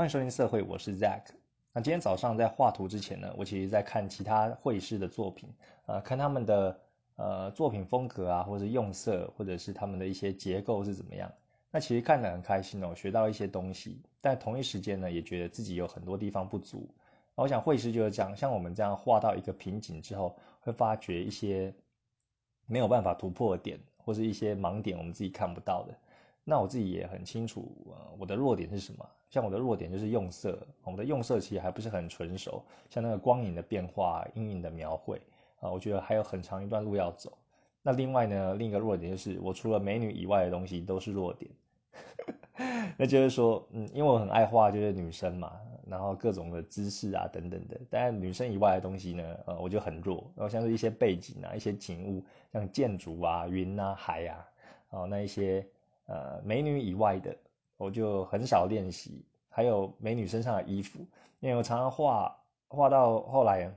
[0.00, 1.24] 欢迎收听社会，我是 Zack。
[1.74, 5.50] 那今天早上在画图之前呢，我其实在看其他绘师的作品，
[5.84, 6.80] 呃，看他们的
[7.16, 11.30] 呃作品风格啊，或者用色，或者是他们的一些结构是怎么样。
[11.70, 14.00] 那其实看得很开心哦，学到一些东西。
[14.22, 16.88] 但同一时间呢，也觉得自己有很多地方不足。
[17.34, 21.74] 我想绘师就是这样，像我们这样画到一个瓶颈之后，会发觉一些
[22.64, 25.94] 没有办法突破的点，或是一些盲点，我们自己看不到的。
[26.50, 29.08] 那我自己也很清楚，呃，我的弱点是什么？
[29.28, 32.60] 像我的弱点就是用色，我的用色其实还不是很纯熟。
[32.88, 35.22] 像那个光影的变化、阴影的描绘
[35.60, 37.38] 啊，我觉得还有很长一段路要走。
[37.82, 41.48] 那另外呢，另一个弱点就是我除了美女以外的东西都是弱点。
[42.98, 45.52] 那就是说，嗯，因为我很爱画，就是女生嘛，
[45.86, 47.80] 然后各种的姿势啊等等的。
[47.88, 50.28] 但女生以外的东西呢，呃，我就很弱。
[50.34, 54.50] 然后像是一些背景啊、一些景物，像建筑啊、云啊、海啊，
[54.90, 55.64] 哦，那一些。
[56.10, 57.36] 呃，美女以外的，
[57.76, 59.24] 我就很少练习。
[59.48, 61.06] 还有美女身上的衣服，
[61.38, 63.72] 因为我常常画画到后来，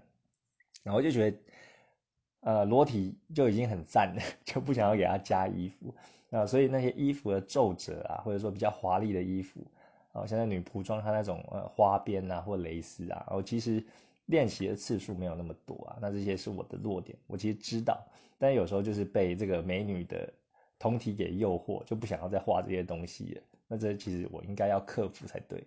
[0.82, 1.38] 然后就觉得，
[2.40, 5.94] 呃，裸体就已经很赞了， 就不想要给她加衣服。
[6.30, 9.62] 那所以那些衣服的皱褶啊，或者说比较华丽的衣服，
[10.12, 13.86] 啊，像在女仆装，她那种呃花边啊或蕾丝啊，我其实
[14.26, 16.00] 练习的次数没有那么多啊。
[16.02, 18.04] 那这些是我的弱点，我其实知道，
[18.40, 20.34] 但有时候就是被这个美女的。
[20.84, 23.42] 同体给诱惑，就不想要再画这些东西了。
[23.70, 25.66] 那这其实我应该要克服才对。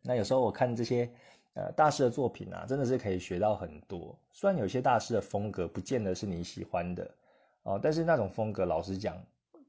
[0.00, 1.10] 那有时候我看这些
[1.54, 4.16] 呃大师的作品啊，真的是可以学到很多。
[4.30, 7.10] 虽然有些大师的风格不见得是你喜欢的
[7.64, 9.20] 哦，但是那种风格，老实讲，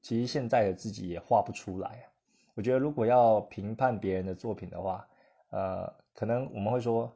[0.04, 2.06] 其实现在的自己也画不出来。
[2.54, 5.08] 我觉得如果要评判别人的作品的话，
[5.50, 7.12] 呃，可能我们会说，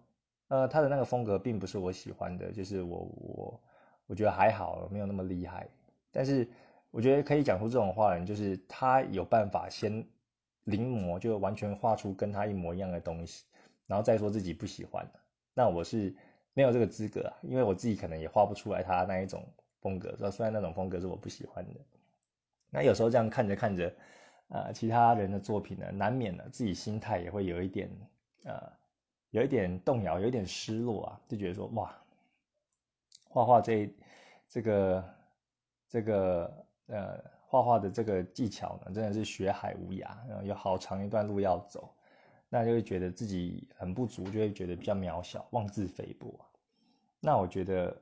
[0.48, 3.62] 呃，他的那个风格并不是我喜欢的，就是我我
[4.08, 5.70] 我觉得还好，没有那么厉害，
[6.12, 6.50] 但是。
[6.92, 10.06] 我觉得可以讲出这种话的人，就是他有办法先
[10.66, 13.46] 临摹，就完全画出跟他一模一样的东西，
[13.88, 15.10] 然后再说自己不喜欢。
[15.54, 16.14] 那我是
[16.54, 19.42] 没有这个资格啊，因为我自己可能也画不出来他那一种
[19.80, 20.16] 风格。
[20.18, 21.80] 说虽然那种风格是我不喜欢的，
[22.70, 23.94] 那有时候这样看着看着，
[24.50, 27.90] 呃，其他人的作品呢，难免呢自己心态也会有一点
[28.44, 28.70] 呃，
[29.30, 31.96] 有一点动摇，有一点失落啊，就觉得说哇，
[33.30, 33.90] 画画这
[34.50, 35.16] 这个
[35.88, 36.61] 这个。
[36.88, 41.94] 呃，画画的这个技巧呢，真的是学海无涯，有好长一段路要走，
[42.50, 46.38] 那就会觉得自己很不足，就会觉得比较渺小，妄自菲薄。
[47.20, 48.02] 那我觉得，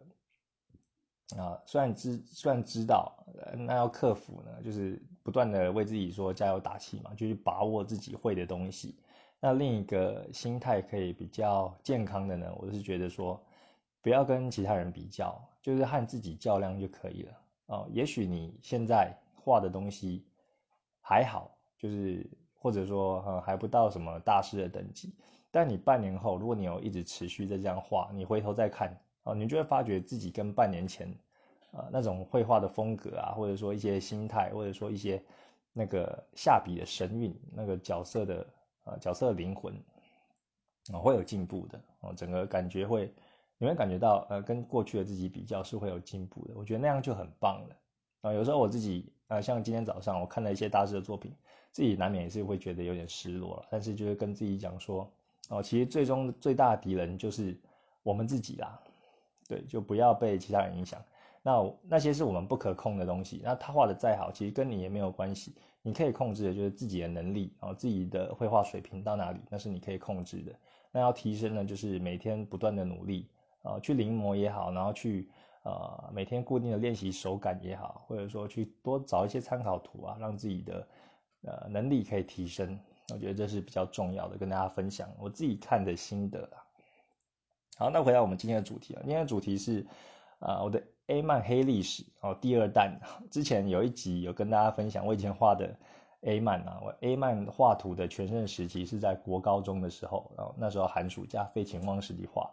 [1.37, 3.15] 啊，虽然知虽然知道，
[3.57, 8.95] 那要克服呢，就是不断的为自己说加油打气嘛，就是把握自己会的东西。
[9.41, 13.41] 那另一个心态可以比较健康的呢，我是觉得说，
[14.01, 17.33] 不要跟其他人比较，就是和自己较量就可以了。
[17.69, 20.25] 哦，也许你现在画的东西
[21.01, 25.13] 还好，就是或者说呃还不到什么大师的等级，
[25.51, 31.15] 但你半年后，如果你有一直持续在这样画，你回头再看，哦，你就会发觉自己跟半年前，
[31.71, 35.23] 呃那种绘画的风格啊，或者说一些心态，或者说一些
[35.71, 38.47] 那个下笔的神韵，那个角色的
[38.85, 39.75] 呃角色灵魂，
[40.91, 43.13] 啊会有进步的，哦，整个感觉会。
[43.59, 47.75] 你会感觉到，呃，跟过去的自己比较是会有进步的，我觉得那样就很棒了。
[48.21, 51.33] 啊，有时候我自己，呃，像今天早上我看了一些大师的作品，
[51.69, 53.65] 自己难免也是会觉得有点失落了。
[53.69, 55.11] 但是就是跟自己讲说，
[55.49, 57.55] 哦，其实最终最大的敌人就是
[58.01, 58.79] 我们自己啦。
[59.47, 61.01] 对，就不要被其他人影响。
[61.41, 65.53] 那那些是我们不可控的东西，那他画的再好，其实跟你也没有关系。
[65.81, 70.53] 你可以控制的就是自己的能力，然后自己的绘画水平到哪里，那是你可以控制的。
[70.91, 73.27] 那要提升呢，就是每天不断的努力。
[73.63, 75.29] 啊，去临摹也好，然后去
[75.63, 80.87] 呃每天固定的练习手感也好，或者说去多找一些参考图啊，让自己的
[81.43, 82.79] 呃能力可以提升。
[83.11, 86.57] 我觉得这是比较重要的，跟大家分享我自己看的心得啊。
[87.77, 89.87] 好，那回到我们今天的主题啊，今天的主题是
[90.39, 92.99] 啊我的 A 漫黑历史哦第二弹。
[93.31, 95.75] 之前有一集有跟大家分享我以前画的
[96.21, 102.51] A 漫啊，我 A 漫画图的全盛时期是在国高中的时候，然后那时候寒暑假废寝忘食地画。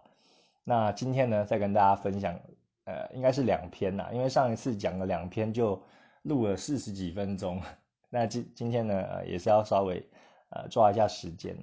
[0.68, 2.40] 那今天呢，再跟大家分享，
[2.86, 5.80] 呃，应该是两篇呐，因为上一次讲了两篇就
[6.22, 7.62] 录了四十几分钟，
[8.10, 10.04] 那今今天呢，呃，也是要稍微
[10.50, 11.56] 呃抓一下时间。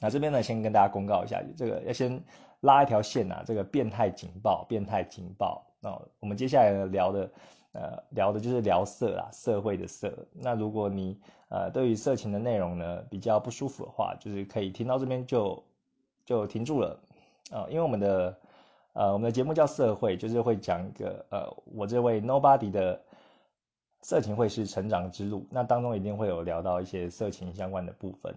[0.00, 2.22] 那这边呢，先跟大家公告一下，这个要先
[2.60, 5.66] 拉一条线呐，这个变态警报，变态警报。
[5.80, 7.30] 那我们接下来呢聊的，
[7.72, 10.26] 呃，聊的就是聊色啊，社会的色。
[10.34, 11.18] 那如果你
[11.48, 15.64] 呃对于色情的内容呢比较不舒服的话，就是可以听到这边就
[16.26, 17.00] 就停住了。
[17.50, 18.38] 啊，因为我们的，
[18.92, 23.00] 呃，我们的节目叫社会，就是会讲一个，呃，我这位 Nobody 的
[24.02, 28.34] 色情会是成长之路，那当中一定会有聊到一些色情相关的部分。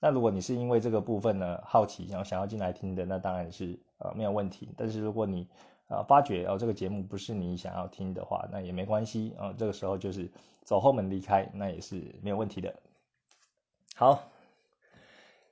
[0.00, 4.68] 那如果你是因为这个部分呢好奇，然后想要进来听的，那当然是呃没有问题。
[4.76, 5.48] 但是如果你
[5.86, 9.54] 啊发觉哦这个节目不是你想要听的话，那也没关系啊。
[9.56, 10.28] 这个时候就是
[10.64, 12.74] 走后门离开，那也是没有问题的。
[13.94, 14.24] 好，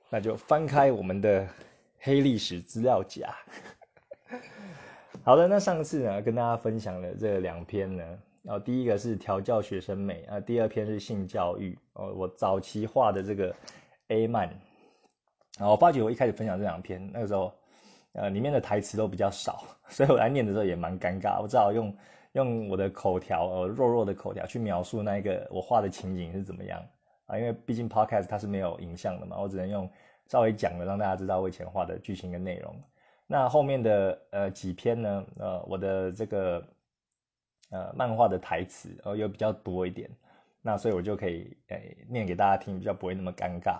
[0.09, 1.47] 那就翻开我们的
[2.03, 3.35] 黑历史资料夹。
[5.23, 8.03] 好的，那上次呢跟大家分享了这两篇呢，
[8.41, 13.55] 然后第一个是调教学生美啊，第二篇是性教育哦，我早期画的这个
[14.07, 14.47] A 漫，
[15.59, 17.53] 然后我发觉我一开始分享这两篇那个时候，
[18.13, 21.95] 呃，里面的台词都比较少，所以我来念的时候也蛮尴尬，我只好用
[22.31, 26.83] 用我的口条，呃，弱弱的口条去描述那一个我画的情景是怎么样。
[27.27, 29.89] 啊，因为毕竟 Podcast 它是没有影像的嘛，我只能用
[30.31, 32.73] 稍微讲了让大家知道我以前画的剧情跟内容。
[33.27, 35.25] 那后面的呃几篇呢？
[35.37, 36.65] 呃，我的这个
[37.69, 40.09] 呃漫画的台词哦又比较多一点，
[40.61, 43.77] 那所以我就可以诶念给大家听，比较不会那么尴尬。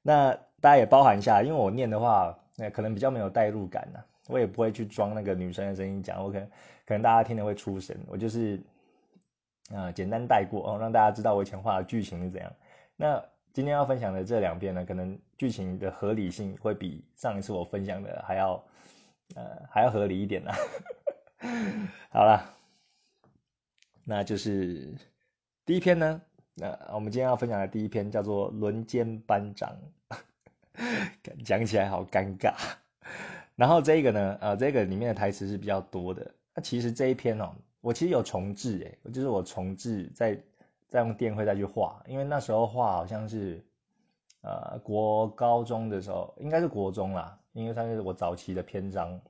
[0.00, 6.48] 那大家也包含一下，因为我念的话，那可能比较没有代入感呢，我也不会去装那个女生的声音讲，我可能
[6.86, 8.62] 可能大家听的会出神，我就是
[9.74, 12.52] 啊简单带过哦，让大家知道我以前画的剧情是怎样。
[12.94, 13.20] 那
[13.58, 18.64] 今天要分享的这两篇呢，可能剧情的合理性会比上一次我分享的还要，
[19.34, 20.52] 呃，还要合理一点呢。
[22.08, 22.54] 好了，
[24.04, 24.94] 那就是
[25.66, 26.22] 第一篇呢，
[26.54, 29.76] 那我们今天要分享的第一篇叫做《轮奸班长》，
[31.44, 32.54] 讲起来好尴尬。
[33.56, 36.32] 然后这个呢，呃，这个里面的台词是比较多的。
[36.54, 40.40] 那其实这一篇哦，我其实有重置，诶，就是我重置在。
[40.88, 43.62] 再用电绘再去画，因为那时候画好像是，
[44.40, 49.20] 呃，国高中的时候，应该是国中啦，因为算是我早期的篇章。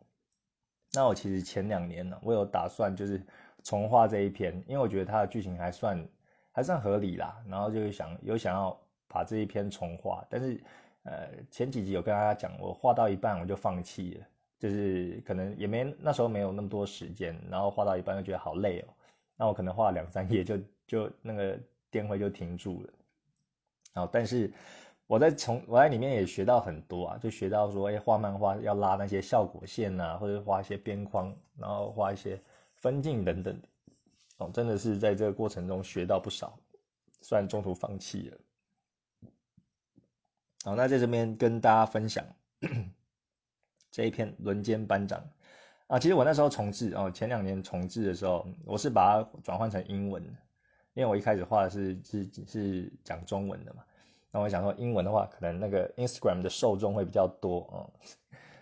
[0.92, 3.20] 那我其实前两年呢，我有打算就是
[3.64, 6.08] 重画这一篇，因为我觉得它的剧情还算
[6.52, 10.62] 还算合理啦，然后就想有想要把这一篇重画，但是
[11.02, 14.26] 呃前几集有跟大家讲，我画到一半我就放弃了，
[14.60, 18.94] 就是可能也没那时候没有那么多时间，然后画到一半就觉得好累哦，
[19.36, 20.56] 那我可能画两三页就。
[20.88, 22.92] 就那个电绘就停住了，
[23.92, 24.50] 好，但是
[25.06, 32.42] 我在从我在里面也学到很多啊，就学到说，哎，画漫画要拉那些效果线啊，或者画一些边框，然后画一些
[32.76, 33.60] 分镜等等，
[34.38, 36.58] 哦，真的是在这个过程中学到不少，
[37.20, 38.38] 虽然中途放弃了。
[40.64, 42.24] 好，那在这边跟大家分享
[43.92, 45.20] 这一篇《轮奸班长》
[45.86, 50.24] 啊，其实我那时候重置哦，前两年重置的时候，我是把它转换成英文。
[50.98, 53.84] 因为我一开始画的是是是讲中文的嘛，
[54.32, 57.88] 那我想说英文的话，可能那个 Instagram 的受众会比较多哦，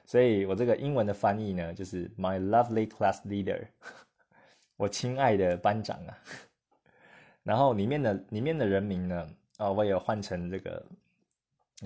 [0.05, 3.69] 所以我这个英文的翻译呢，就是 My lovely class leader，
[4.77, 6.19] 我亲爱的班长啊，
[7.43, 10.87] 然后里面的里面的人名呢，啊，我也换成这个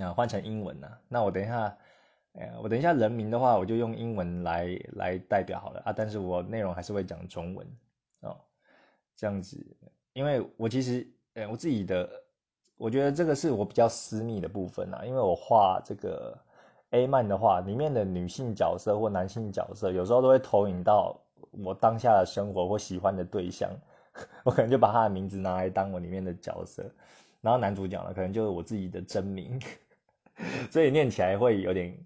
[0.00, 1.78] 啊换成英文啊，那我等一下，
[2.32, 7.64] 哎，我等一下人名的话，我就用英文来来代表好了啊，但是我内容还是会讲中文
[8.22, 8.36] 哦，
[9.14, 9.64] 这样子。
[10.12, 12.08] 因为我其实，呃，我自己的，
[12.76, 15.04] 我觉得这个是我比较私密的部分啊。
[15.04, 16.36] 因为我画这个
[16.90, 21.16] A 漫的话，里面的女性角色或男性角色，有时候都会投影到
[21.52, 23.70] 我当下的生活或喜欢的对象，
[24.44, 26.84] 我可能就把他的名字拿来当我里面的角色，
[27.40, 29.60] 然后男主角呢，可能就是我自己的真名，
[30.72, 31.96] 所以念起来会有点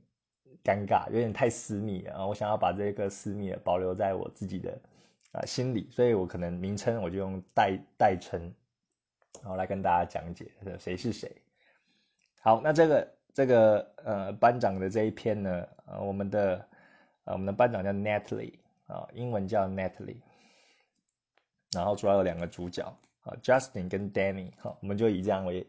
[0.63, 2.27] 尴尬，有点太私密了。
[2.27, 4.79] 我想要把这个私密的保留在我自己的。
[5.35, 8.41] 啊，心理，所以我可能名称我就用代代称，
[9.43, 10.49] 然后来跟大家讲解
[10.79, 11.29] 谁是谁。
[12.41, 16.69] 好，那这个这个呃班长的这一篇呢，呃我们的
[17.25, 18.55] 呃我们的班长叫 Natalie
[18.87, 20.21] 啊，英文叫 Natalie，
[21.73, 22.85] 然后主要有两个主角
[23.25, 25.67] 啊，Justin 跟 Danny，好，我们就以这样为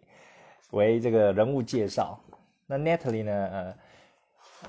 [0.70, 2.24] 为这个人物介绍。
[2.68, 3.78] 那 Natalie 呢，呃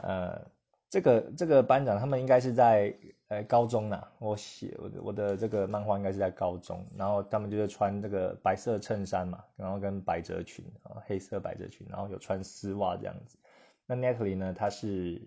[0.00, 0.50] 呃
[0.88, 2.96] 这个这个班长他们应该是在。
[3.28, 13.36] 呃，高中呐，我写我的我的这个漫画应该是在高中，然后他们就是穿这个白色衬衫嘛，然后跟百褶裙啊，黑色百褶裙，然后有穿丝袜这样子。
[13.84, 15.20] 那 Natalie 呢，她是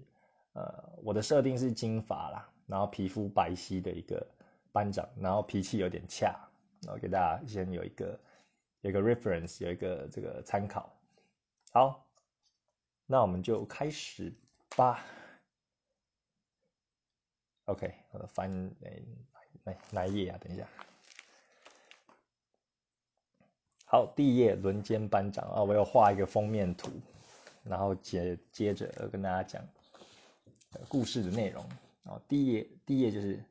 [0.54, 4.26] 呃，我的设定是金发啦，然后皮肤白皙的一个
[4.72, 6.34] 班长，然后脾气有点恰，
[6.84, 8.18] 然后给大家先有一个
[8.80, 10.90] 有一个 reference，有一个这个参考。
[11.74, 12.08] 好，
[13.06, 14.34] 那我们就开始
[14.78, 15.04] 吧。
[17.70, 18.90] OK，我翻哪
[19.64, 20.38] 哪哪一页啊？
[20.42, 20.68] 等一下。
[23.86, 26.90] 好，第一页轮奸班长啊，我要画一个封面图，
[27.64, 29.64] 然后接接着跟大家讲
[30.88, 31.64] 故事的内容。
[32.06, 33.44] 啊，第一页第一页就是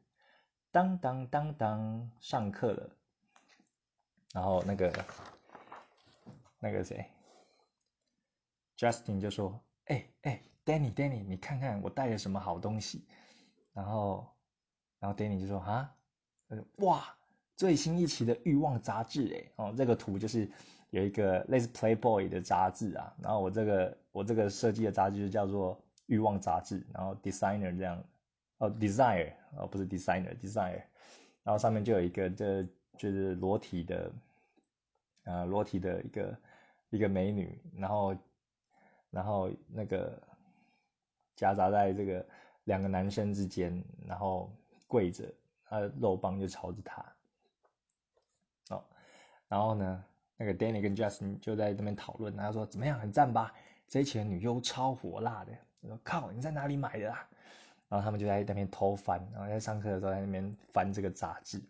[0.72, 2.90] 当当当当上课了，
[4.32, 5.04] 然后那个
[6.58, 7.08] 那个谁
[8.76, 13.06] Justin 就说：“哎哎，Danny，Danny，你看看我带了什么好东西。”
[13.78, 14.26] 然后，
[14.98, 15.94] 然后 Danny 就说：“啊，
[16.78, 17.14] 哇，
[17.54, 20.50] 最新一期的欲望杂志，哎，哦，这个图就是
[20.90, 23.14] 有一个类似 Playboy 的杂志啊。
[23.22, 28.02] 然后我这个我这个设计的杂志就叫做欲望杂志，然后 Designer 这样，
[28.56, 30.82] 哦，Desire，哦，不是 Designer，Desire。
[31.44, 32.64] 然后上面就有一个这
[32.96, 34.12] 就是裸体的，
[35.22, 36.38] 呃，裸体的一个
[36.90, 38.16] 一个美女，然后。”
[39.10, 40.22] 然后那个
[41.34, 42.26] 夹杂在这个
[42.68, 44.52] 两个男生之间，然后
[44.86, 45.24] 跪着，
[45.64, 47.04] 他的肉棒就朝着他。
[48.68, 48.84] 哦，
[49.48, 50.04] 然后呢，
[50.36, 53.52] 那个 Danny 跟 Justin 就在那边讨论，他说怎么样，很赞吧？
[53.88, 55.52] 这一期的女优超火辣的。
[55.80, 57.28] 我说靠，你在哪里买的啊？
[57.88, 61.60] 然后他们就在那边偷翻，然后在上课的时候在那边翻这个杂志。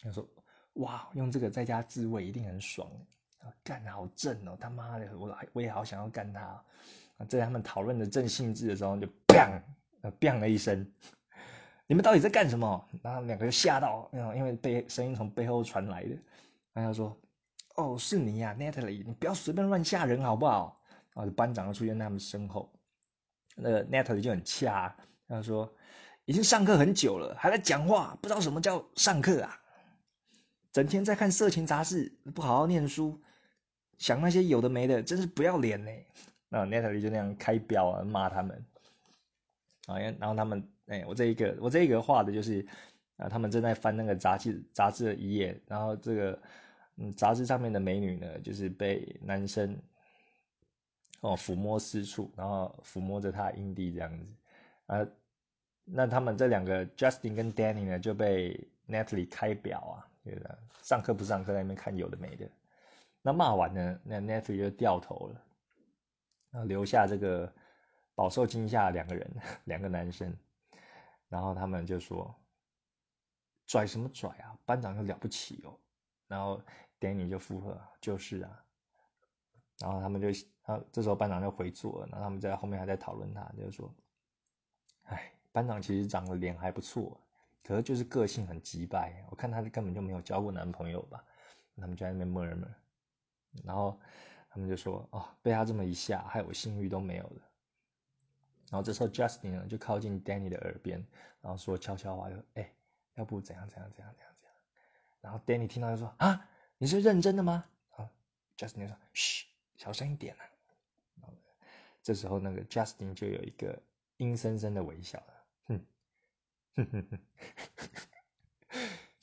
[0.00, 0.24] 他说
[0.74, 2.88] 哇，用这个在家自慰一定很爽。
[3.64, 4.56] 干好正哦！
[4.60, 6.62] 他妈的，我我也好想要干他。
[7.28, 9.60] 在他们讨论的正兴致的时候，就砰
[10.02, 10.86] 呃，bang 了一声。
[11.86, 12.88] 你们到底在干什么？
[13.02, 16.10] 然后两个就吓到，因为背声音从背后传来的。
[16.72, 17.16] 然后他说
[17.76, 20.80] ：“哦，是你呀，Natalie，你不要随便乱吓人好不好？”
[21.14, 22.72] 然后班长就出现在他们身后。
[23.56, 24.94] 那个 Natalie 就很恰，
[25.26, 25.74] 他说
[26.26, 29.60] ：“已经上课很久了，还在讲话，不知道什么叫上课啊？
[30.72, 33.20] 整天在看色情杂志，不好好念书。”
[33.98, 35.90] 想那些有的没的，真是不要脸呢！
[36.48, 38.64] 那 Natalie 就那样开标啊，骂他们
[39.88, 42.64] 啊，然后他们哎，我这一个我这一个画的就是
[43.16, 46.38] 啊，他们正在翻那个杂志杂志的一页，然后这个
[46.96, 49.76] 嗯杂志上面的美女呢，就是被男生
[51.20, 54.26] 哦抚摸私处，然后抚摸着她阴蒂这样子
[54.86, 55.08] 啊，
[55.84, 62.46] 那他们这两个 Justin 跟 Danny 呢就被 Natalie 开表啊，觉得上课不上课在那边看有的没的。
[63.22, 65.42] 那骂完呢，那 Natalie 就掉头了，
[66.50, 67.52] 然后留下这个
[68.18, 69.30] 饱受惊吓的两个人，
[69.66, 70.36] 两个男生，
[71.28, 72.34] 然后他们就说
[73.64, 75.78] ：“拽什么拽啊，班长又了不起哦。”
[76.26, 76.60] 然后
[76.98, 78.64] Danny 就附和：“就是啊。”
[79.78, 80.26] 然后他们就，
[80.62, 83.88] 啊，这时候班长就回座了，然后他们在后面还在讨论他，就说
[85.06, 87.20] ：“哎，班长其实长得脸还不错，
[87.62, 91.24] 可是就是个性很急败，我看他根本就没有交过男朋友吧。”
[91.80, 92.74] 他们就在那边 murmur。
[93.62, 93.96] 然后
[94.50, 97.42] 他们就说：“哦，被他这么一下，害我性欲都没有了。”
[98.70, 101.04] 然后这时候 Justin 呢就靠近 Danny 的耳边，
[101.40, 102.70] 然后说悄悄话：“就哎，
[103.14, 104.54] 要不怎样怎样怎样怎样怎样。”
[105.20, 106.48] 然后 Danny 听到就说：“啊，
[106.78, 107.64] 你是认真的吗？”
[107.96, 108.10] 啊
[108.56, 109.46] ，Justin 就说：“嘘，
[109.76, 110.40] 小声一点啊。”
[112.02, 113.78] 这时候那个 Justin 就有一个
[114.16, 115.34] 阴森森的微笑了，
[115.66, 115.86] 哼，
[116.76, 117.18] 哼哼哼，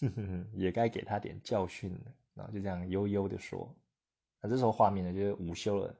[0.01, 2.13] 哼哼哼，也该给他点教训了。
[2.35, 3.73] 然后就这样悠悠的说。
[4.41, 5.95] 那这时候画面呢，就是午休了，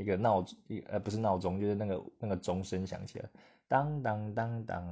[0.00, 3.28] 一个闹一呃不是闹钟，就是那个那个钟声响起了，
[3.68, 4.84] 当当当当。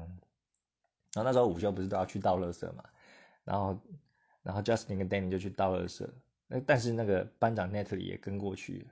[1.14, 2.84] 然后那时候午休不是都要去倒垃圾嘛，
[3.42, 3.80] 然后
[4.42, 6.06] 然后 Justin 跟 Danny 就去倒垃圾，
[6.46, 8.86] 那但是那个班长 Natalie 也跟过去，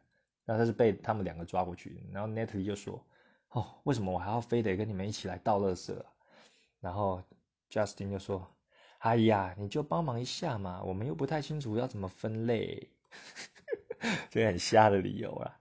[0.46, 3.04] 然后他是被他们两个抓过去，然后 Natalie 就说
[3.52, 5.94] ：“哦，为什么我还要非得跟你们一起来倒垃圾？”
[6.80, 7.22] 然后
[7.70, 8.50] Justin 就说
[8.98, 12.90] ：“哎呀，你就帮忙一下嘛，我们又不太清楚要怎么分类。”
[14.30, 15.58] 这很瞎的理由啦。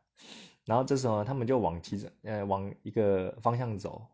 [0.65, 4.07] 然后这时候，他们就往其中呃往一个方向走，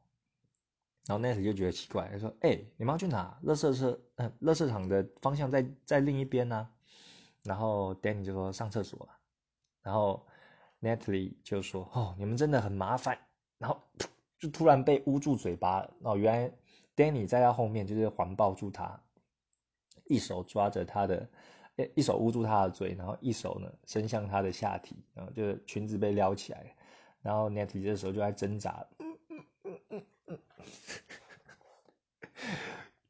[1.05, 3.39] 然后 Nat 就觉得奇怪，他说：“哎，你们要去哪？
[3.41, 6.69] 乐色车呃乐色场的方向在在另一边呢。”
[7.43, 9.07] 然后 Danny 就说：“上厕所。”
[9.81, 10.27] 然后
[10.81, 13.17] Natalie 就说：“哦，你们真的很麻烦。”
[13.57, 13.81] 然后
[14.37, 15.89] 就突然被捂住嘴巴。
[16.01, 16.51] 哦，原来
[16.97, 19.01] Danny 在他后面就是环抱住他，
[20.05, 21.29] 一手抓着他的。
[21.95, 26.75] 一手捂住他的嘴，然后一手呢伸向他的下体，然后就是裙子被撩起来，
[27.21, 28.85] 然后 Natalie 这时候就在挣扎。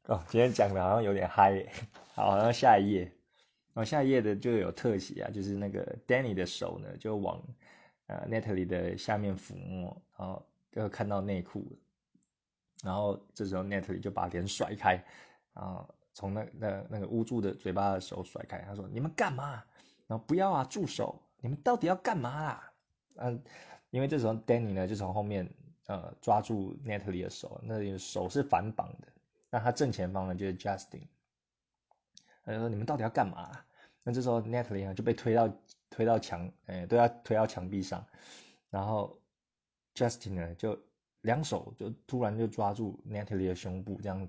[0.04, 1.66] 哦，今天讲的好像有点嗨，
[2.14, 3.02] 好，然后下一页，
[3.72, 7.42] 然后下一页的就有特写啊，就是那个 Danny 的手呢就往
[8.06, 11.78] 呃 Natalie 的下面抚摸，然后就看到内裤，
[12.82, 15.04] 然后这时候 Natalie 就把脸甩开，
[15.54, 15.88] 啊。
[16.14, 19.64] 从那那那个捂住的嘴巴的手甩开，他说：“你们干嘛？
[20.06, 21.22] 然后不要啊，住手！
[21.40, 22.72] 你们到底要干嘛啦？”
[23.16, 23.42] 嗯，
[23.90, 25.48] 因为这时候 Danny 呢就从后面
[25.86, 29.08] 呃抓住 Natalie 的手，那手是反绑的。
[29.48, 31.06] 那他正前方呢就是 Justin，
[32.44, 33.50] 他说：“你们到底要干嘛？”
[34.04, 35.50] 那这时候 Natalie 呢就被推到
[35.88, 38.04] 推到墙，哎，都要推到墙壁上。
[38.68, 39.18] 然后
[39.94, 40.78] Justin 呢就
[41.22, 44.28] 两手就突然就抓住 Natalie 的胸部，这样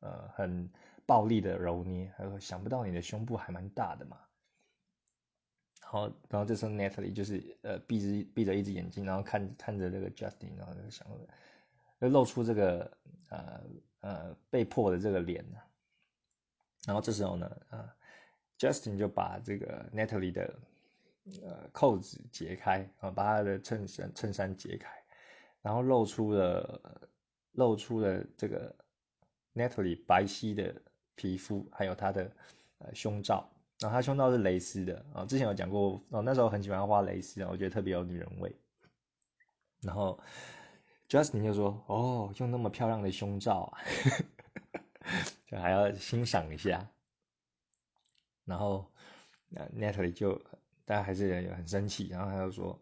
[0.00, 0.68] 呃很。
[1.06, 4.18] 暴力的揉捏，他说：“想不到你的胸部还蛮大的嘛。”
[5.82, 11.06] 然后然后这时候 Natalie 就是呃闭着闭着一只眼睛，然后看看着这个 Justin，然后就想
[12.00, 12.96] 就露出这个
[13.28, 13.60] 呃
[14.00, 15.58] 呃被迫的这个脸呢
[16.86, 17.94] 然后这时候呢，啊
[18.58, 20.58] ，Justin 就把这个 Natalie 的
[21.42, 24.90] 呃扣子解开啊，把他的衬衫衬衫解开，
[25.60, 27.10] 然后露出了
[27.52, 28.74] 露出了这个
[29.54, 30.80] Natalie 白皙的
[31.20, 32.32] 皮肤，还有她的
[32.78, 33.46] 呃胸罩。
[33.78, 38.54] 然后他胸罩是蕾丝的啊，之前有讲过哦，那时候很喜欢画蕾丝啊，我觉得特别有女人味。
[39.80, 40.18] 然后
[41.08, 43.78] Justin 就说：“哦，用那么漂亮的胸罩啊，
[45.46, 46.90] 就还要欣赏一下。”
[48.44, 48.90] 然后
[49.74, 50.40] Natalie 就
[50.84, 52.78] 大家还是很生气，然后他就说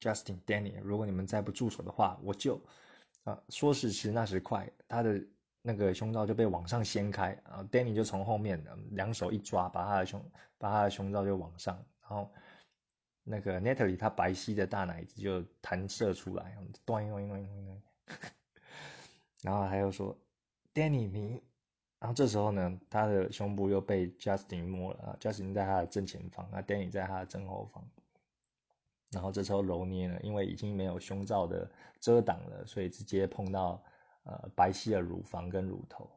[0.00, 2.58] ：“Justin、Danny，如果你们再不住手的话，我就
[3.24, 5.22] 啊说时迟那时快，他的。”
[5.64, 10.20] 那个胸罩就被往上掀开，然后 Danny 就从后面两手一抓，把他的胸
[10.58, 12.28] 把他的胸罩就往上，然后
[13.22, 17.82] 那个 Natalie 她白皙的大奶子就弹射出来，咚咚咚咚咚，
[19.42, 20.18] 然后他又说
[20.74, 21.40] Danny 你，
[22.00, 27.88] 然后这时候呢，他的胸部又被 Justin 摸了，Justin 在他的正前方，那 Danny 在他的正后方，
[29.12, 33.80] 然后这时候揉捏呢，因为已经没有胸罩的遮挡了，所以直接碰到。
[34.24, 36.08] 呃，白皙的乳房跟乳头，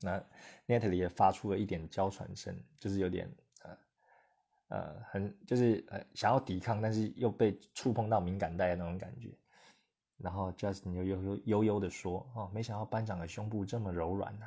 [0.00, 0.22] 那
[0.66, 3.30] Natalie 也发出了一点娇喘声，就是有点
[3.62, 3.78] 呃
[4.68, 9.30] 呃很就是呃想要抵抗，但是又被触碰到敏感带的那种感觉。
[10.18, 14.46] 然后 Justin 又悠悠悠悠的说：“哦，没想到班长的胸部这么柔软呐，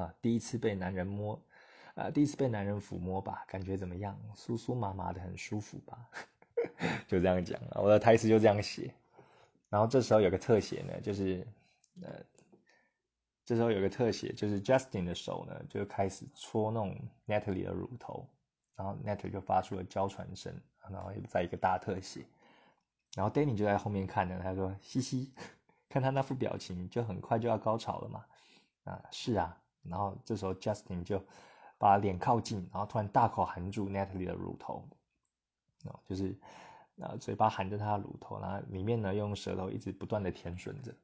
[0.00, 1.40] 啊，第一次被男人摸，
[1.94, 4.18] 啊，第一次被男人抚摸吧，感觉怎么样？
[4.34, 6.08] 酥酥麻麻的，很舒服吧？”
[7.06, 8.92] 就这样讲，我的台词就这样写。
[9.74, 11.44] 然后这时候有个特写呢，就是，
[12.00, 12.08] 呃，
[13.44, 18.24] 这时候有个特写，就是 Justin 的手呢就开始搓弄 Natalie 的乳头，
[18.76, 20.54] 然后 Natalie 就发出了娇喘声，
[20.88, 22.24] 然后又在一个大特写，
[23.16, 25.32] 然后 Danny 就在后面看着，他说：“嘻嘻，
[25.88, 28.24] 看他那副表情，就很快就要高潮了嘛。”
[28.86, 29.60] 啊，是啊。
[29.82, 31.20] 然后这时候 Justin 就
[31.78, 34.88] 把脸靠近，然后突然大口含住 Natalie 的乳头，
[35.86, 36.38] 哦，就是。
[37.00, 40.94] 啊，嘴巴含着他的乳头，然后里面呢用舌头一直不断的舔吮着，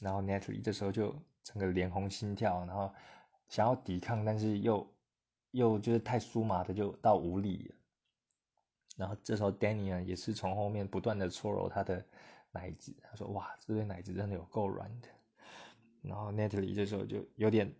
[0.00, 2.92] 然后 Natalie 这时候就整个脸红心跳，然后
[3.48, 4.86] 想要抵抗，但是又
[5.50, 7.74] 又就是太酥麻的就到无力。
[8.96, 12.04] 然后这时候 Danny 呢也是从后面不断的搓揉他的
[12.52, 15.08] 奶子，他说：“哇，这对奶子真的有够软的。”
[16.02, 17.74] 然后 Natalie 这时候就有点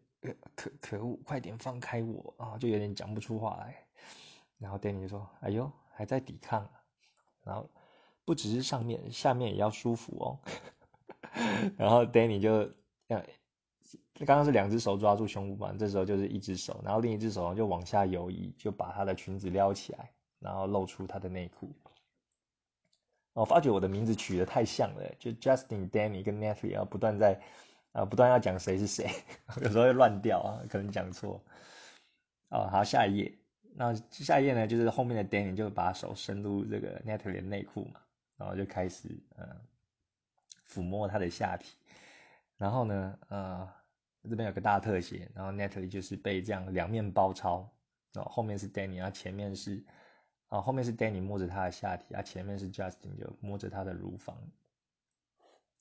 [0.57, 3.87] 可可恶，快点放开我啊，就有点讲不出话来。
[4.59, 6.69] 然后 Danny 就说：“哎呦，还在抵抗。”
[7.51, 7.69] 然后
[8.25, 10.39] 不只是上面，下面也要舒服哦。
[11.77, 12.71] 然后 Danny 就，
[13.09, 21.75] 刚刚是两只手抓住胸部嘛，这时候就是一只手，然后另一只手就往下游移，就把她的裙子撩起来，然后露出她的内裤。
[23.33, 27.41] 我发觉我的名字取得太像了，就 Justin、Danny 跟 Natalie 要不断在，
[27.91, 29.11] 啊，不断要讲谁是谁，
[29.61, 31.43] 有时候会乱掉啊，可能讲错。
[32.51, 33.40] 哦，好，下一页。
[33.75, 38.01] 那下一页呢，就是后面的 Danny 就把手伸入这个 Natalie 的内裤嘛，
[38.37, 39.61] 然后就开始呃
[40.69, 41.77] 抚摸她的下体，
[42.57, 43.73] 然后呢，呃
[44.29, 47.73] 这边有个大特写，然后 Natalie 就是被这样两面包抄，
[48.13, 49.83] 然后后面是 Danny，然后前面是
[50.49, 54.37] 啊后面是 Danny 摸着她的下体，啊前面是 Justin 就摸着她的乳房，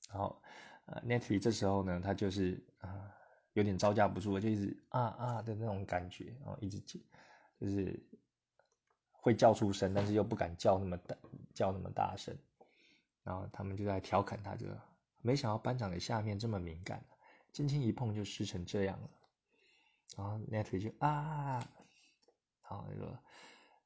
[0.08, 0.40] 然后
[0.86, 3.14] 呃 Natalie 这时候呢，她就是啊
[3.52, 6.80] 有点招架不住，就一直啊啊的那种感觉，然后一直
[7.60, 8.02] 就是
[9.12, 11.16] 会叫出声，但是又不敢叫那么大，
[11.54, 12.36] 叫那么大声。
[13.22, 14.80] 然后他们就在调侃他，这个
[15.20, 17.04] 没想到班长的下面这么敏感，
[17.52, 19.10] 轻轻一碰就湿成这样了。
[20.16, 21.62] 然后 Natalie 就啊，
[22.62, 23.18] 好，说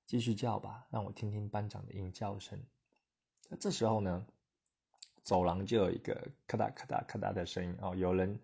[0.06, 2.62] 继续叫吧，让我听听班长的鹰叫声。
[3.48, 4.24] 那这时候呢，
[5.24, 8.40] 走廊就有一个咔哒咔哒咔哒的声音哦，有人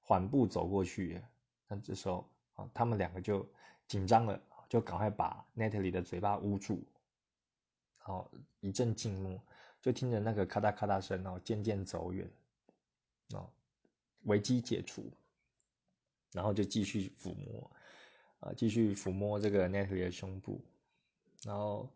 [0.00, 1.22] 缓步走过去。
[1.68, 3.46] 那这时候啊，他们两个就
[3.86, 4.40] 紧张了。
[4.70, 6.80] 就赶快把 Natalie 的嘴巴捂住，
[7.98, 8.30] 然后
[8.60, 9.42] 一阵静默，
[9.82, 12.30] 就听着那个咔嗒咔嗒声然后，渐渐走远，
[13.34, 13.50] 哦，
[14.22, 15.10] 危机解除，
[16.32, 17.68] 然后就继续抚摸，
[18.38, 20.60] 啊，继续抚摸这个 Natalie 的胸部，
[21.42, 21.90] 然后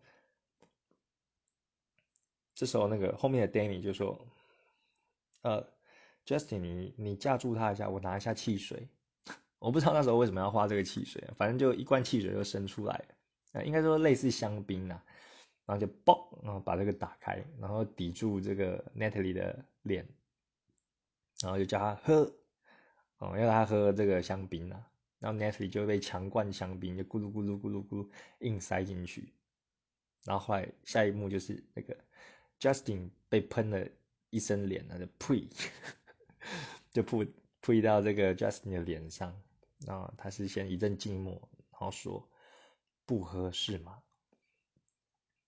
[2.57, 4.27] 这时候那个后面的 Danny 就说
[5.43, 5.65] ：“呃
[6.27, 8.89] ，Justin，你你架住他一下，我拿一下汽水。”
[9.65, 13.03] 我不知道那时候为什么要画这个汽水，反正就一罐汽水就伸出来
[13.55, 15.01] 了，应该说类似香槟呐，
[15.65, 20.07] 然后就嘣，然后把这个打开，然后抵住这个 Natalie 的脸，
[21.41, 22.31] 然后就叫他喝，
[23.17, 24.85] 哦，要他喝这个香槟呐，
[25.19, 28.09] 然后 Natalie 就被强灌香槟，就咕噜咕噜咕噜咕噜
[28.41, 29.33] 硬塞进去。
[30.27, 31.97] 然后后来下一幕就是那个
[32.61, 33.89] Justin 被喷了
[34.29, 35.49] 一身脸，那就呸，
[36.93, 37.25] 就扑
[37.63, 39.35] 扑到这个 Justin 的脸上。
[39.87, 41.33] 然后他是先一阵静默，
[41.71, 42.29] 然后说
[43.07, 44.03] 不合适吗？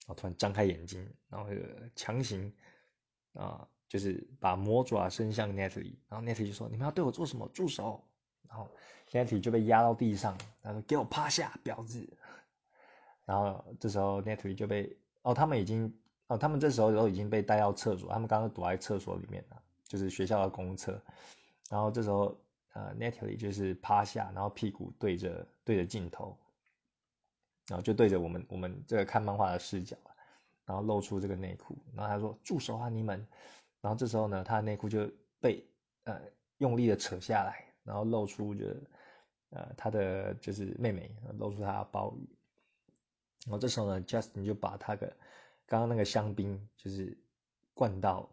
[0.07, 1.51] 然后突然张开眼睛，然后
[1.97, 2.55] 强行
[3.33, 7.49] 啊，就是把魔爪伸向 Natalie，然后 Natalie 就说：“你们要对我做什么？
[7.49, 8.05] 住手！”
[8.49, 8.71] 然后
[9.11, 12.09] Natalie 就被压到地上，他说：“给我趴下，婊子！”
[13.27, 21.03] 然后这时候 Natalie 就被哦，他们已经哦，他们这时候都已经被带到厕所，他们刚刚躲在厕所里面了，就是学校的公厕。
[21.69, 22.41] 然后这时候
[22.77, 26.37] 呃，Natalie 就是趴下，然后屁股对着对着镜头，
[27.69, 29.97] 然后就对着我们我们这个看漫画的视角，
[30.67, 31.79] 然后露出这个内裤。
[31.95, 33.27] 然后他说：“住手啊，你们！”
[33.81, 35.11] 然后这时候呢，他的内裤就
[35.41, 35.67] 被
[36.05, 36.21] 呃
[36.59, 38.67] 用力的扯下来，然后露出就
[39.49, 42.29] 呃他的就是妹妹露出他的包鱼。
[43.47, 45.17] 然后这时候呢，Justin 就把他的
[45.65, 47.17] 刚刚那个香槟就是
[47.73, 48.29] 灌到，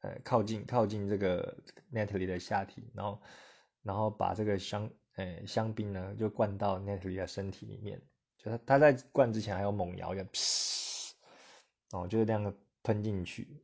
[0.00, 1.56] 呃，靠近靠近这个
[1.92, 3.20] Natalie 的下体，然后
[3.82, 8.00] 然后把这个香呃香槟呢就灌到 Natalie 的身体里面，
[8.38, 10.24] 就他他在灌之前还有猛摇一个，
[11.92, 13.62] 哦，就是这样喷进去。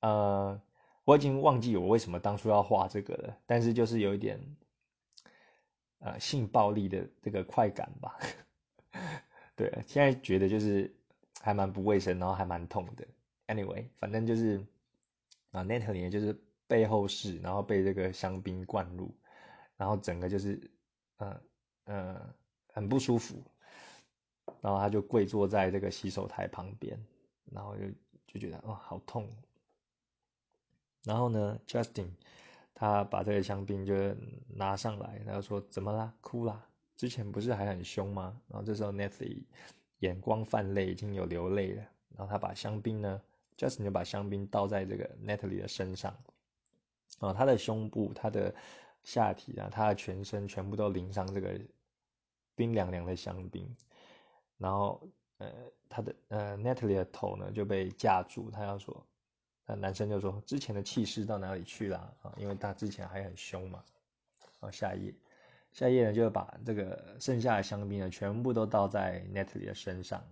[0.00, 0.60] 呃，
[1.04, 4.40] 我已经忘记我为什么当初要画这个了，但是就是有一点，
[5.98, 8.18] 呃，性暴力的这个快感吧。
[9.54, 10.92] 对，现在觉得就是
[11.40, 13.06] 还蛮不卫生，然后还蛮痛的。
[13.46, 14.64] Anyway，反正就是
[15.52, 16.36] 啊，Natalie 就是
[16.66, 19.14] 背后是，然后被这个香槟灌入，
[19.76, 20.70] 然后整个就是
[21.18, 21.40] 嗯
[21.84, 22.34] 嗯
[22.72, 23.44] 很不舒服，
[24.60, 26.98] 然后他就跪坐在这个洗手台旁边，
[27.52, 27.84] 然后就
[28.26, 29.30] 就觉得哦好痛。
[31.04, 32.08] 然后呢，Justin
[32.74, 33.94] 他把这个香槟就
[34.48, 36.14] 拿上来，然后说怎么啦？
[36.20, 36.66] 哭啦？
[36.96, 38.40] 之前不是还很凶吗？
[38.48, 39.44] 然后这时候 Natalie
[39.98, 41.82] 眼光泛泪，已经有流泪了。
[42.16, 43.20] 然后他把香槟呢
[43.56, 46.16] ，Justin 就把香槟倒在这个 Natalie 的身上，
[47.20, 48.54] 啊，他的胸部、他的
[49.04, 51.60] 下体啊、他的全身全部都淋上这个
[52.54, 53.76] 冰凉凉的香槟。
[54.58, 55.50] 然后，呃，
[55.88, 59.04] 他的呃 Natalie 的头呢就被架住，他要说，
[59.66, 62.34] 那男生就说之前的气势到哪里去了啊？
[62.36, 63.82] 因为他之前还很凶嘛。
[64.60, 65.14] 好，下一页。
[65.72, 70.22] 下一页呢，就把这个剩下的香槟呢，全部都倒在 Natalie 的身上，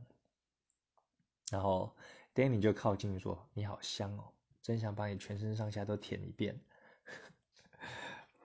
[1.50, 1.96] 然后
[2.40, 6.58] Danny 就靠近说：“你好香哦，真想把你全身上下都舔一遍。”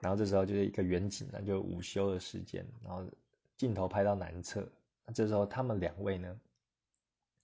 [0.00, 3.08] 然后这时候就是一个远景呢，就午休的时间，然后
[3.56, 4.70] 镜头拍到男厕，
[5.14, 6.38] 这时候他们两位呢，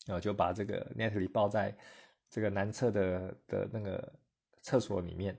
[0.04, 1.74] 然后就把这个 Natalie 抱在
[2.28, 4.12] 这个男厕的的那个
[4.60, 5.38] 厕所里面，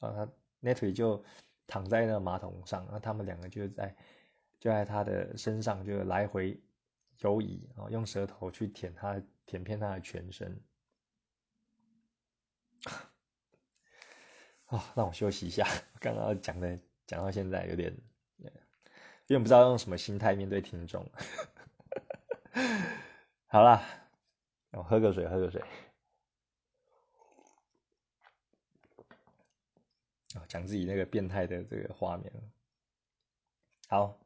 [0.00, 0.28] 啊
[0.62, 1.24] ，Natalie 就。
[1.66, 3.96] 躺在那个马桶上，然后他们两个就在
[4.60, 6.60] 就在他的身上就来回
[7.20, 10.62] 游移啊，用舌头去舔他，舔遍他的全身。
[14.66, 15.66] 啊，让我休息一下，
[16.00, 17.96] 刚刚讲的讲到现在有点，
[18.38, 18.48] 有
[19.28, 21.10] 点不知道用什么心态面对听众。
[23.46, 23.82] 好啦，
[24.72, 25.62] 我喝个水，喝个水。
[30.48, 32.32] 讲自己那个变态的这个画面，
[33.88, 34.20] 好，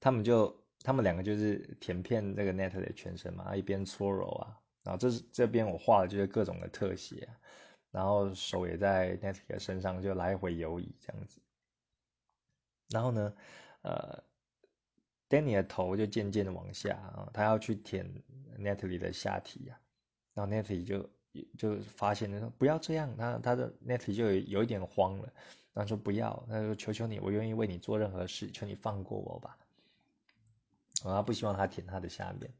[0.00, 7.28] 他们就他们两个就是舔片这个 Netley 的全身嘛，一边搓揉啊，然后这是这边我画的就是各种的特写，
[7.90, 11.40] 然后手也在 Netley 的身上就来回游移这样子，
[12.90, 13.34] 然后呢，
[13.82, 14.22] 呃
[15.28, 18.06] ，Danny 的头就渐渐的往下啊，他要去舔
[18.58, 19.78] Natalie 的下体呀，
[20.34, 21.08] 然后 Natalie 就。
[21.56, 25.32] 就发现了说不要这样，他他的 Natalie 就有有一点慌了，
[25.72, 29.56] 然后说不要，他说求求你，我愿意为你做任何事，求你放过我吧。
[31.04, 32.52] 然后不希望他舔他的下面，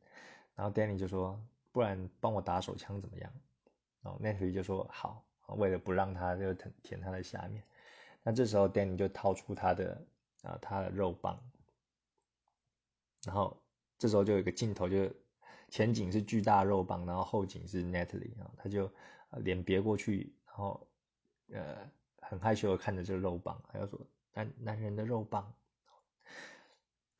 [0.55, 1.41] 然后 Danny 就说
[1.73, 3.33] 不然帮我打手枪怎么样？
[4.03, 7.63] 然后 Natalie 就说好，为了不让他就舔舔他的下面，
[8.23, 10.03] 那这时候 Danny 就掏出他的
[10.43, 11.39] 啊他的肉棒，
[13.25, 13.61] 然后
[13.99, 15.11] 这时候就有一个镜头就。
[15.73, 18.91] 前景是巨大肉棒，然后后景是 Natalie 啊，他就
[19.37, 20.85] 脸别过去，然后
[21.53, 21.89] 呃
[22.21, 23.97] 很害羞的看着这个肉棒，他要说
[24.33, 25.55] 男男人的肉棒，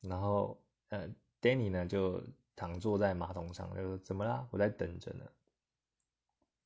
[0.01, 1.09] 然后呃
[1.41, 2.23] Danny 呢就
[2.55, 4.47] 躺坐在马桶上，就说怎么啦？
[4.51, 5.25] 我在等着呢。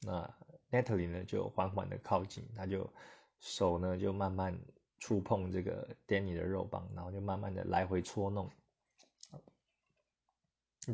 [0.01, 0.35] 那
[0.69, 2.91] Natalie 呢就缓缓的靠近，他就
[3.39, 4.59] 手呢就慢慢
[4.97, 8.51] 触碰这个 Danny 的肉棒，然后就慢慢的来回搓弄。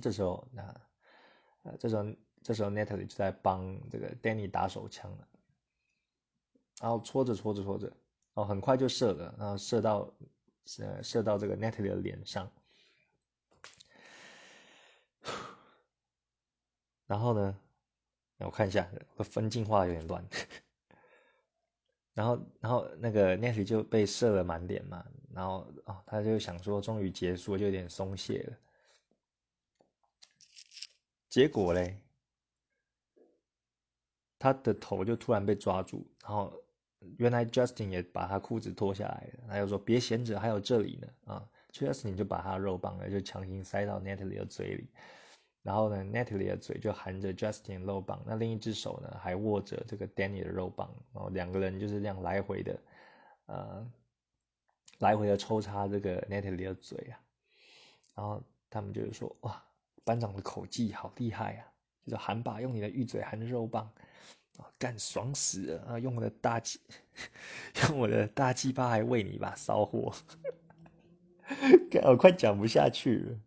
[0.02, 0.82] 这时候，那
[1.64, 2.06] 呃，这时候，
[2.44, 5.28] 这时候，Natalie 就在帮这个 Danny 打手枪了。
[6.82, 7.92] 然后搓着搓着搓着，
[8.34, 10.14] 哦，很快就射了，然后射到
[10.66, 12.50] 射射到这个 Natalie 的脸上。
[17.12, 17.60] 然后呢，
[18.38, 20.26] 我看一下，分镜画有点乱。
[22.16, 28.58] 然后，然后那个 Natalie 就被射了满脸嘛，然后哦，他就想说终于结束，就有点松懈了。
[31.28, 32.00] 结果嘞，
[34.40, 36.64] 他的头就突然被抓住，然后
[37.18, 44.88] 原来 Justin 也把他裤子脱下来了，他又说别闲着，还有这里呢啊，Justin 就把他肉棒呢就强行塞到 Natalie 的嘴里。
[45.64, 52.80] 然后呢，Natalie 的嘴就含着 Justin 肉棒，那另一只手呢还握着这个 Danny 的肉棒，然后两个人就是这样来回的，
[53.46, 53.92] 呃，
[55.00, 57.20] 来回的抽插这个 Natalie 的嘴啊。
[58.16, 59.64] 然后他们就是说，哇，
[60.04, 61.68] 班长的口技好厉害啊！
[62.06, 63.86] 就是含把用你的玉嘴含肉棒，
[64.58, 66.00] 啊，干爽死了啊！
[66.00, 66.80] 用我的大鸡，
[67.88, 70.12] 用我的大鸡巴还喂你吧骚货，
[72.04, 73.40] 我快讲不下去了。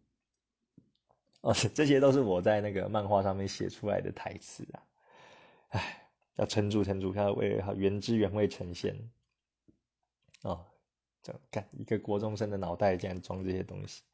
[1.44, 4.80] 哦，这些都是我在那个漫画上面写出来的台词啊！
[5.68, 8.96] 哎，要撑住，撑住，要为原汁原味呈现。
[10.40, 10.64] 哦，
[11.22, 14.04] 这干一个国中生的脑袋竟然装这些东西。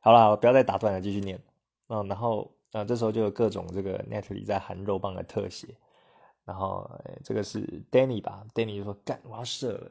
[0.00, 1.40] 好了，不要再打断了，继续念。
[1.86, 5.74] 嗯，然后啊，这时候就有各种这个 Natalie 在含肉棒的特写。
[6.44, 9.90] 然后这个是 Danny 吧？Danny 就说：“干，我要射了。”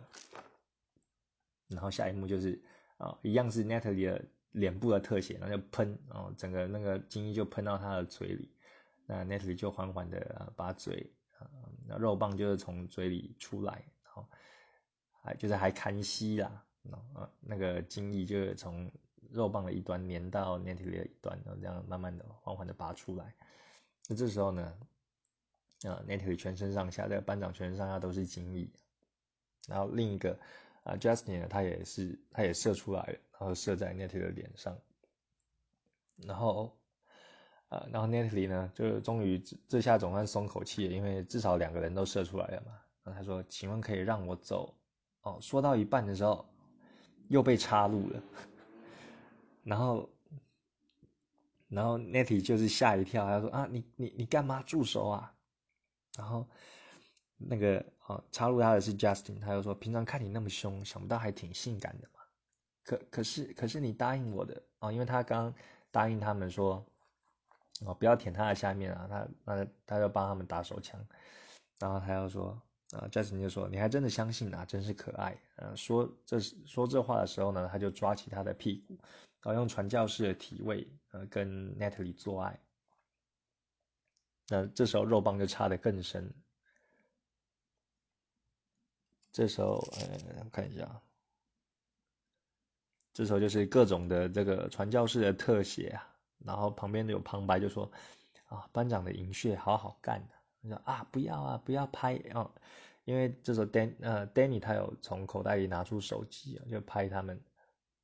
[1.69, 2.61] 然后下一幕就是
[2.97, 4.23] 啊，一样是 Natalie 的。
[4.51, 8.51] 脸部的特写，然后就喷，然后整个那个精液就喷到他的嘴里，
[9.05, 11.13] 那 Natalie 就缓缓的把嘴，
[11.87, 14.27] 那肉棒就是从嘴里出来，然后
[15.23, 16.63] 还就是还看吸啦，
[17.13, 18.91] 啊，那个精液就是从
[19.29, 23.33] 肉棒的一端粘到 Natalie 的一端，然后这样慢慢的缓缓的拔出来。
[24.09, 24.77] 那这时候呢，
[25.83, 28.69] 啊，Natalie 全身上下，这个班长全身上下都是精液，
[29.67, 30.37] 然后另一个
[30.83, 33.19] 啊，Justin，他也是，他也射出来了。
[33.39, 34.77] 然后射在 Natalie 的脸上，
[36.17, 36.77] 然后，
[37.69, 42.79] 呃，然后 Natalie 呢，就终于这下总算松口气了，因为至少两个人都射出来了嘛。
[43.03, 44.75] 然后他说：“请问可以让我走？”
[45.23, 46.47] 哦，说到一半的时候
[47.29, 48.21] 又被插入了，
[49.65, 50.09] 然后，
[51.67, 55.33] 然后 Natalie 就是吓一跳，他说：“啊，你你你干嘛住手啊？”
[56.15, 56.47] 然后
[57.47, 62.19] 那个哦，插入他的是 Justin，他就说：“平常看你那么凶，想不到还挺性感的嘛。”
[62.83, 65.53] 可可是可是你答应我的啊，因为他刚
[65.91, 66.83] 答应他们说，
[67.85, 70.99] 哦不要舔他的下面啊，他那他就帮他们打手枪，
[71.79, 72.59] 然后他又说
[72.91, 75.37] 啊，Justin 就说你还真的相信啊，真是可爱。
[75.57, 78.97] 嗯，说这说这话的时候呢，他就抓起他的屁股，
[79.41, 82.59] 然后用传教士的体位呃跟 Natalie 做爱。
[84.49, 86.33] 那这时候肉棒就插得更深。
[89.31, 91.01] 这时候呃看一下。
[93.13, 96.15] 这时候就是各种的这个传教士的特写啊，
[96.45, 97.91] 然后旁边有旁白就说
[98.47, 100.33] ：“啊，班长的银穴好好干的。”
[100.69, 102.49] 说：“啊，不要啊，不要拍啊！”
[103.03, 107.43] 因为这时候 Dan 呃 Danny 他有从口袋里拿出手机啊，就拍他们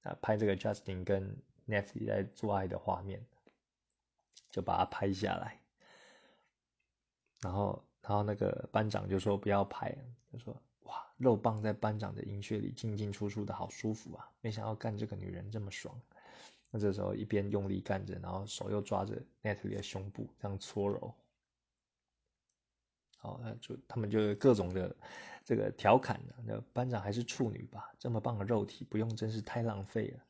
[0.01, 3.25] 啊拍这个 Justin 跟 Nancy 在做爱的画面，
[4.51, 5.61] 就把它拍下来。
[7.39, 9.97] 然后然后那个班长就说：“不要拍。”
[10.33, 10.61] 他说。
[10.87, 14.29] 哇，肉棒在班长的阴穴里进进出出的好舒服啊！
[14.41, 15.93] 没想到干这个女人这么爽。
[16.69, 21.13] 那这时候一边用力干着，然后手又抓着 Natalie 的胸部这样搓揉。
[23.17, 24.95] 好，那就他们就各种的
[25.43, 26.33] 这个调侃呢。
[26.45, 27.91] 那班长还是处女吧？
[27.99, 30.23] 这么棒的肉体不用真是太浪费了。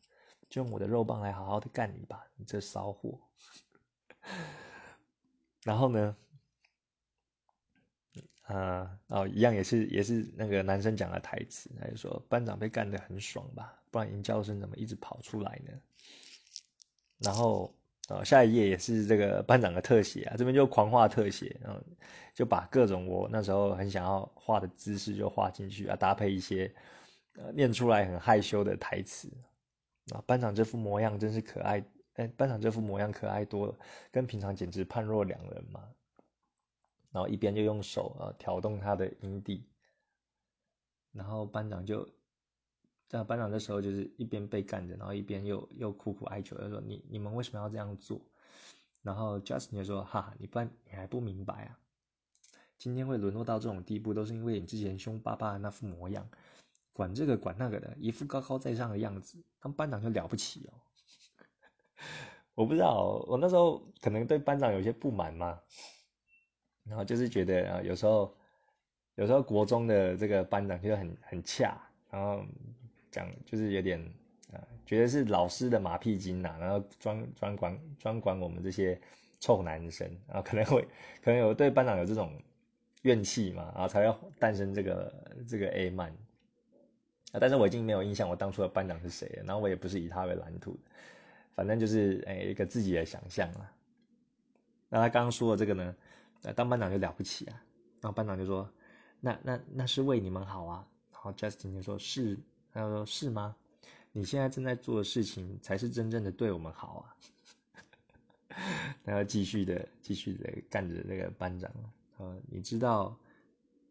[0.49, 3.19] 就用我的肉棒来好好的干你吧，你这骚货。
[5.63, 6.15] 然后呢？
[8.47, 15.73] 啊，哦，一样也是也是那个男生讲的台词，他就说班长被干得很爽吧，不然尹教生怎么一直跑出来呢？
[17.19, 17.75] 然后，
[18.07, 21.81] 呃，下一页也是这个班长的特写啊，这边就狂画特写，然后
[22.33, 26.73] 就把各种我那时候很想要画的姿势就画进去啊，搭配一些
[27.35, 29.29] 呃念出来很害羞的台词
[30.13, 31.83] 啊，班长这副模样真是可爱，
[32.13, 33.75] 哎，班长这副模样可爱多了，
[34.09, 35.83] 跟平常简直判若两人嘛。
[37.17, 39.65] 然后一边就用手啊挑动他的阴蒂，
[41.11, 42.07] 然后班长就
[43.07, 48.21] 在班长这时候就是一边被干着，然后一边又又苦苦哀求，他说：“你你们为什么要这样做？”
[49.01, 51.79] 然后 Justin 就说：“哈，你不你还不明白啊？
[52.77, 56.29] 今天会沦落到这种地步，都是因为你之前凶巴巴的那副模样，
[56.93, 60.73] 管这个管那个的，一副高高在上的样子，当班长就了不起哦。
[62.53, 65.59] ”我不知道，我那时候可能对班长有些不满嘛。
[66.87, 68.33] 然后就是觉得啊，有时候
[69.15, 71.77] 有时候国中的这个班长就很很恰，
[72.09, 72.43] 然后
[73.11, 73.99] 讲就是有点
[74.53, 78.99] 啊，觉得是老师的马屁精呐，然后专专管专管我们这些
[79.39, 80.81] 臭男生，然后可能会
[81.23, 82.31] 可能有对班长有这种
[83.01, 85.13] 怨气嘛，然后才要诞生这个
[85.47, 86.09] 这个 A 曼
[87.31, 90.77] 啊，但是我已经没有印象我当初的班长是谁了，然后我也不是以他为蓝图，
[91.53, 93.73] 反正就是哎一个自己的想象啊。
[94.89, 95.95] 那他刚刚说的这个呢，
[96.55, 97.63] 当班长就了不起啊，
[98.01, 98.69] 然后班长就说。
[99.19, 102.37] 那那那是为你们好啊，然后 Justin 就说：“是，
[102.71, 103.55] 他说是吗？
[104.11, 108.61] 你现在正在做的事情才是真正的对我们好啊。”
[109.03, 111.71] 然后继续的继续的干着那个班长
[112.17, 113.17] 呃，你知道，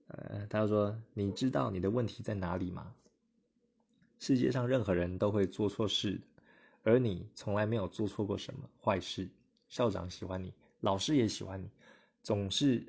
[0.06, 2.94] 呃，他就说：“你知道你的问题在哪里吗？
[4.20, 6.22] 世界上任何人都会做错事的，
[6.84, 9.28] 而你从来没有做错过什么坏事。
[9.68, 11.68] 校长喜欢你，老师也喜欢你，
[12.26, 12.84] 总是。”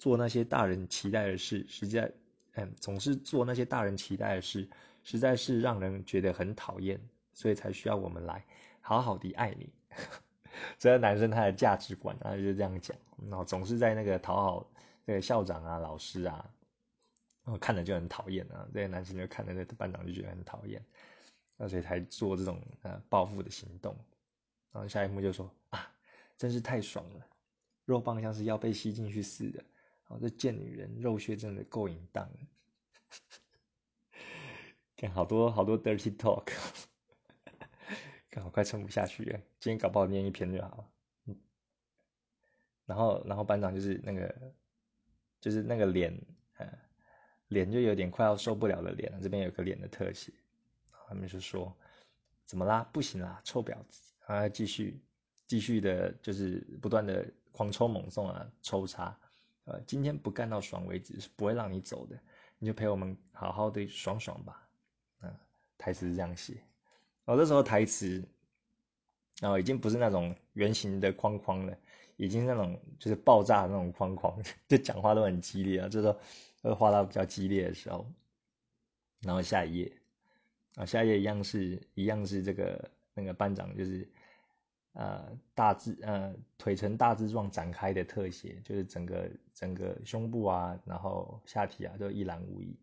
[0.00, 2.10] 做那些大人期待的事，实在，
[2.54, 4.66] 嗯，总是做那些大人期待的事，
[5.04, 6.98] 实在是让人觉得很讨厌，
[7.34, 8.42] 所以才需要我们来
[8.80, 9.68] 好好的爱你。
[10.80, 12.96] 这个男生他的价值观啊，就这样讲，
[13.28, 14.66] 然后总是在那个讨好
[15.04, 16.50] 这个校长啊、老师啊，
[17.44, 18.66] 然后看着就很讨厌啊。
[18.72, 20.82] 这个男生就看着那班长就觉得很讨厌，
[21.58, 23.94] 那所以才做这种呃报复的行动。
[24.72, 25.92] 然后下一幕就说啊，
[26.38, 27.26] 真是太爽了，
[27.90, 29.64] 肉棒像是要被吸进去似的。
[30.06, 32.30] 哦，这贱女人肉血真的够淫荡，
[34.96, 36.52] 看好多好多 dirty talk，
[38.30, 40.90] 看我快撑不下去了，今天搞不好念一篇就好了。
[41.26, 41.36] 嗯，
[42.86, 44.52] 然后然后班长就是那个
[45.40, 46.16] 就是那个脸，
[46.58, 46.66] 呃，
[47.48, 50.32] 脸就有点快要受不了的脸了，这边有个脸的特写，
[51.08, 51.76] 他们就说
[52.46, 52.82] 怎么啦？
[52.92, 54.12] 不行啦，臭婊子！
[54.26, 55.00] 啊，继续
[55.46, 59.18] 继续的，就是不断的狂抽猛送啊，抽插。
[59.64, 62.18] 呃，今天不干到爽为止是不会让你走的，
[62.58, 64.68] 你就陪我们好好的爽爽吧。
[65.22, 65.32] 嗯，
[65.78, 66.56] 台词是这样写。
[67.26, 68.26] 哦，这时候台词，
[69.38, 71.76] 然后已经不是那种圆形的框框了，
[72.16, 74.36] 已经那种就是爆炸的那种框框，
[74.66, 75.88] 就讲话都很激烈啊。
[75.88, 76.18] 这时候
[76.62, 78.10] 会画到比较激烈的时候，
[79.20, 79.92] 然后下一页，
[80.74, 84.10] 啊，下一页一样是一样是这个那个班长就是。
[84.92, 92.76] 呃，大字呃，腿呈大字状展开的特写，就是整个整个胸部啊，然后下体啊，都一览无遗。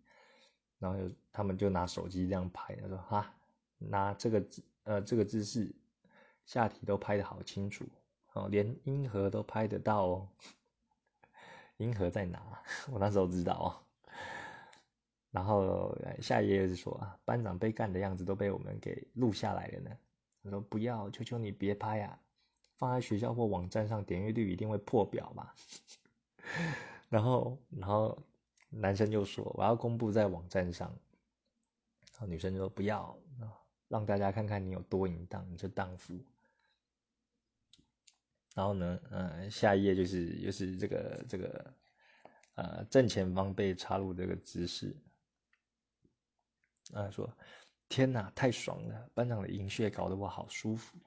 [0.80, 0.98] 然后
[1.34, 3.34] 他们就拿手机这样拍，他说：“哈，
[3.78, 5.76] 拿这个姿呃这个姿势，
[6.46, 7.84] 下体都拍得好清楚
[8.34, 10.30] 哦，连阴核都拍得到哦。
[11.78, 12.62] 阴核在哪？
[12.93, 13.67] 我那时候知道哦。
[15.32, 19.91] 然后下一页是说啊，班长被干的样子都被我们给录下来了呢。”
[20.50, 22.20] 说不要，求求你别拍啊！
[22.78, 25.52] 放在学校或网站上，点阅率一定会破表嘛。
[27.10, 28.22] 然后，然后
[28.70, 30.88] 男生就说：“我要公布在网站上。”
[32.14, 33.18] 然后女生就说：“不要，
[33.88, 36.24] 让大家看看你有多淫荡，你这荡妇。”
[38.54, 41.74] 然后呢，呃，下一页就是又是这个这个
[42.54, 44.96] 呃正前方被插入这个姿势，
[46.94, 47.28] 啊说。
[47.89, 49.10] 天哪，太爽了！
[49.13, 50.97] 班长的银穴搞得我好舒服，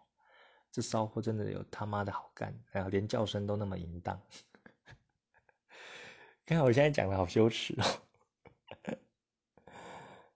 [0.72, 2.58] 这骚货真的有他妈的好干！
[2.72, 4.20] 哎呀，连叫声都那么淫荡。
[6.46, 7.84] 看我现在讲的好羞耻哦。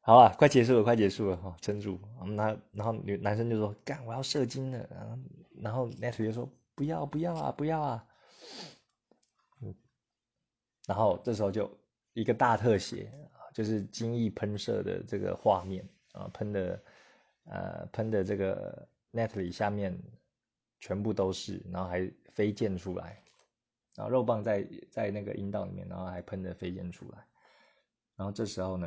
[0.00, 1.98] 好啊，快结束了，快结束了哈，撑住。
[2.26, 5.18] 那然后女男生就说：“干，我要射精了。”然后
[5.62, 8.07] 然后 Net 就说：“不要不要啊，不要啊。”
[9.62, 9.74] 嗯，
[10.87, 11.80] 然后这时候就
[12.12, 13.11] 一个大特写
[13.54, 15.88] 就是精液喷射的这个画面。
[16.14, 16.83] 啊，喷的，
[17.44, 19.96] 呃，喷的这个 net 里下面
[20.81, 23.22] 全部都是，然后还飞溅出来，
[23.94, 27.27] 然后肉棒在在那个阴道里面，然后还喷的飞溅出来，
[28.16, 28.87] 然后这时候呢，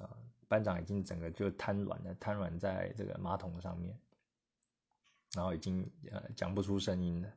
[0.00, 3.98] 啊，班长已经整个就瘫软了，瘫软在这个马桶上面，
[5.34, 7.32] 然后已经呃讲不出声音了，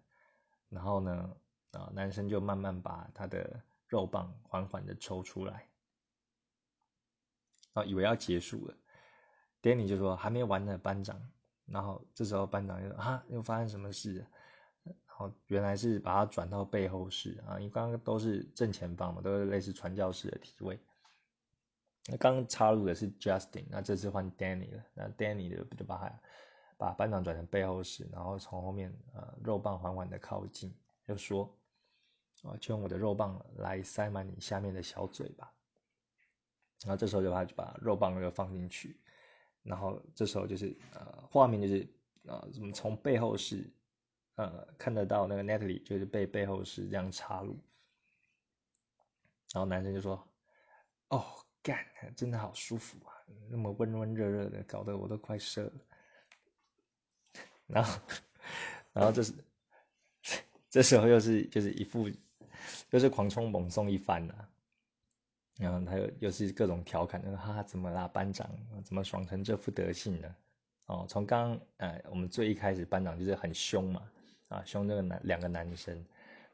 [0.70, 1.36] 然后呢，
[1.72, 5.68] 啊，男生就慢慢把他的肉棒缓缓的抽出来，
[7.74, 8.76] 啊，以为要结束了。
[9.62, 11.22] Danny 就说还没完呢，班长。
[11.66, 14.26] 然后这时候班长就说啊，又发生什么事？
[14.84, 20.78] 然后原来是把他转到背后室啊，因为刚刚都是正前方嘛，都是类似传教士的体位。
[22.08, 24.84] 那刚插入的是 Justin，那这次换 Danny 了。
[24.94, 26.20] 那 Danny 就就把他
[26.76, 30.74] 把班长转成背后室，然后从后面呃肉棒缓缓的靠近，
[31.08, 31.56] 就说
[32.42, 35.50] 啊，就用我的肉棒来塞满你下面的小嘴巴。
[36.84, 39.00] 然后这时候就把把肉棒又放进去。
[39.64, 41.88] 然后这时候就是呃，画面就是
[42.24, 43.70] 呃，怎么从背后是
[44.36, 47.56] 呃看得到那个 Natalie 就是被背后是这样插入，
[49.54, 50.28] 然后男生就说
[51.10, 51.24] 哦，
[51.62, 51.86] 干，
[52.16, 53.14] 真的好舒服啊，
[53.50, 55.74] 那么温温热热的，搞得我都快射了。
[57.68, 58.02] 然后，
[58.94, 59.34] 然后这是，
[60.70, 62.10] 这时候又是就是一副，
[62.90, 64.34] 又是狂冲猛送一番呐。
[65.62, 68.50] 然后他又又是各种调侃，说哈哈怎么啦，班长
[68.84, 70.36] 怎么爽成这副德性呢？
[70.88, 74.12] 哦，从刚呃我们最一开始班长就是很凶嘛，
[74.48, 76.04] 啊凶这个男两个男生，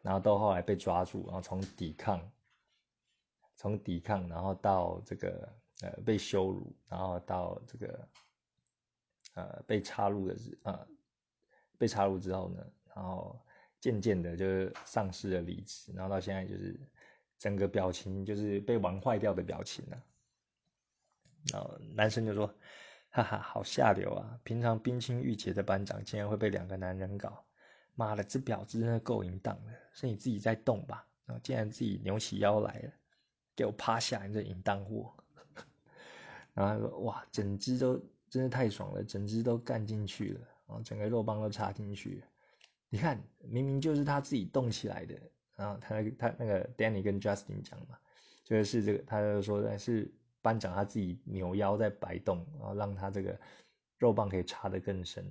[0.02, 2.22] 然后到后来被抓住，然后从抵抗，
[3.56, 5.50] 从抵抗，然后到这个
[5.84, 8.08] 呃被羞辱，然后到这个
[9.36, 10.88] 呃被插入的呃
[11.78, 12.62] 被插入之后呢，
[12.94, 13.40] 然后
[13.80, 14.46] 渐渐的就
[14.84, 16.78] 丧失了理智，然后到现在就是
[17.40, 20.04] 整个表情就是被玩坏掉的表情了。
[21.52, 22.54] 然后男生就说
[23.10, 24.40] ：“哈哈，好下流啊！
[24.44, 27.46] 平常冰清玉洁的班长，竟然会被两个男人搞。
[27.96, 29.72] 妈的，这婊子真的够淫荡的！
[29.94, 31.08] 是你自己在动吧？
[31.26, 32.92] 然后竟然自己扭起腰来了，
[33.56, 34.26] 给我趴下！
[34.26, 35.14] 你这淫荡货！”
[36.54, 42.26] 然后他说：“哇，整只都真的太爽了，整只都干进去了。”然后整个肉棒都插进去，
[42.90, 45.16] 你看，明明就是他自己动起来的。
[45.58, 47.98] 然后他他那个 Danny 跟 Justin 讲嘛，
[48.44, 50.10] 就是这个，他就说是
[50.42, 53.38] 班长他自己扭腰在摆动，然后让他这个
[53.98, 55.30] 肉棒可以插得更深。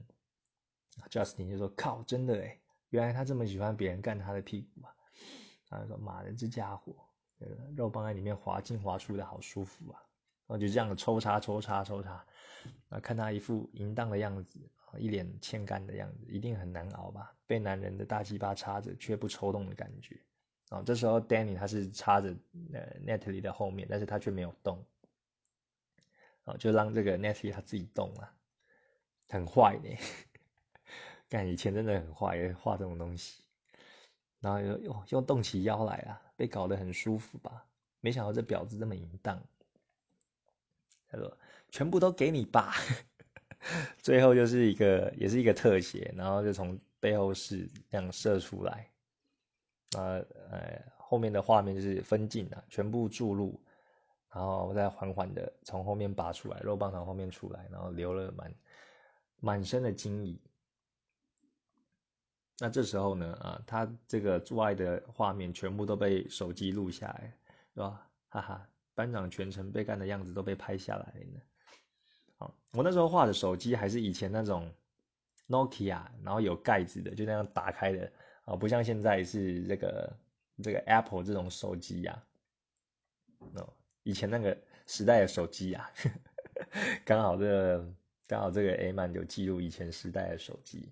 [1.09, 2.61] Justin 就说：“靠，真的诶
[2.91, 4.93] 原来他这么喜欢别人干他的屁股啊！”
[5.70, 6.95] 他说：“妈的，这家伙，
[7.77, 10.03] 肉棒在里面滑进滑出的好舒服啊！”
[10.49, 12.24] 然后就这样抽插抽插抽插，
[12.89, 14.59] 啊，看他一副淫荡的样子。
[14.99, 17.34] 一脸欠干的样子，一定很难熬吧？
[17.47, 20.18] 被男人的大鸡巴插着却不抽动的感觉。
[20.68, 22.34] 啊，这时候 Danny 他是插着
[22.72, 24.84] 呃 Natalie 的后面，但是他却没有动。
[26.44, 28.32] 啊，就让这个 Natalie 他自己动了，
[29.28, 29.97] 很坏呢。
[31.28, 33.42] 干以前真的很坏，画这种东西，
[34.40, 37.66] 然后又又又动起腰来啊，被搞得很舒服吧？
[38.01, 39.42] 没想到这婊子这么淫荡。
[41.09, 41.38] 他说
[41.70, 42.74] ：“全部都给你吧。”
[43.99, 48.91] 最后就是一个，也是一个特写，然后就从背后是这样射出来，
[49.97, 53.61] 啊，呃，后面的画面就是分镜啊，全部注入，
[54.33, 58.55] 然后再缓缓的从后面拔出来，肉棒从后面出来，然后流了满
[59.41, 60.39] 满身的精液。
[62.59, 67.33] 那这时候呢，啊，他这个做爱的画面全部都被手机录下来，
[67.75, 68.09] 是吧？
[68.29, 71.41] 哈哈，班长全程被干的样子都被拍下来了。
[72.39, 74.70] 好，我那时候画的手机还是以前那种
[75.49, 78.12] Nokia，然后有盖子的，就那样打开的
[78.45, 80.16] 啊，不像现在是这个
[80.62, 82.22] 这个 Apple 这种手机呀。
[83.55, 83.72] 哦，
[84.03, 85.91] 以前那个时代的手机呀，
[87.07, 87.89] 刚好这个
[88.26, 90.91] 刚好这个 Aman 有记录以前时代的手机。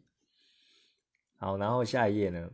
[1.36, 2.50] 好，然后下一页呢，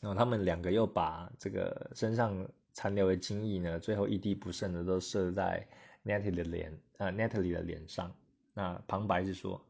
[0.00, 5.66] 然后他们两个又把这个身上残留的精液呢，最后一滴不剩的都射在。
[6.06, 8.14] Natty 的脸，呃，Natalie 的脸上，
[8.52, 9.64] 那旁白是说，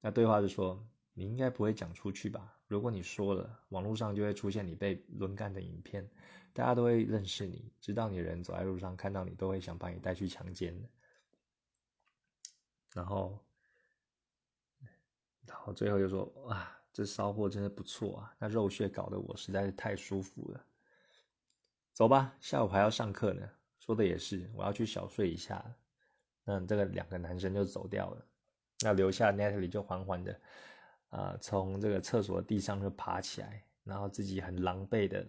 [0.00, 2.56] 那对话是说，你应该不会讲出去吧？
[2.66, 6.08] 如果你说了，网络上就会出现你被轮干的影片，
[6.52, 10.78] 大家都会认识你，知道你人走在路上看到你都会想把你带去强奸。
[12.92, 13.38] 然后，
[15.46, 20.64] 然后最后就说，哇，这骚货真的不错啊，那肉血搞得我实在是太舒服了。
[21.92, 23.48] 走吧，下午还要上课呢。
[23.78, 25.74] 说的也是，我要去小睡一下。
[26.50, 28.26] 那这个两个男生就走掉了，
[28.80, 30.40] 那留下 Natalie 就缓缓的，
[31.10, 35.24] 啊，从这个厕所地上就爬起来，然后自己很狼狈的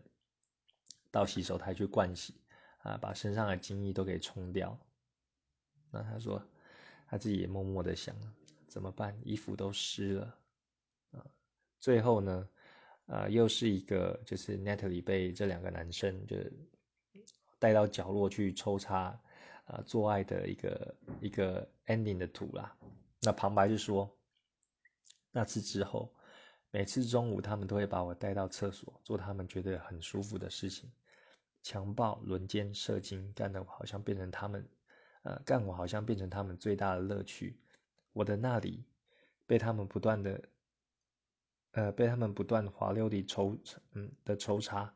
[1.11, 2.41] 到洗手台去盥洗，
[2.79, 4.75] 啊，把身上的精液都给冲掉。
[5.91, 6.41] 那他说，
[7.07, 8.15] 他自己也默默的想，
[8.67, 9.15] 怎么办？
[9.23, 10.35] 衣服都湿了，
[11.11, 11.23] 啊，
[11.79, 12.49] 最后呢，
[13.05, 16.35] 啊，又是一个就是 Natalie 被这两个男生就。
[17.59, 19.15] 带到角落去抽插，
[19.65, 22.75] 啊，做爱的一个一个 ending 的图啦。
[23.21, 24.17] 那旁白就说，
[25.31, 26.13] 那次之后，
[26.71, 30.91] 每次中午他们都会把我带到厕所做他们觉得很舒服的事情，
[31.61, 34.67] 强暴、轮奸、射精，干的我好像变成他们，
[35.21, 37.59] 呃，干我好像变成他们最大的乐趣。
[38.13, 38.83] 我的那里
[39.45, 40.43] 被他们不断的，
[41.73, 43.57] 呃，被他们不断滑溜地抽，
[43.93, 44.93] 嗯的抽查。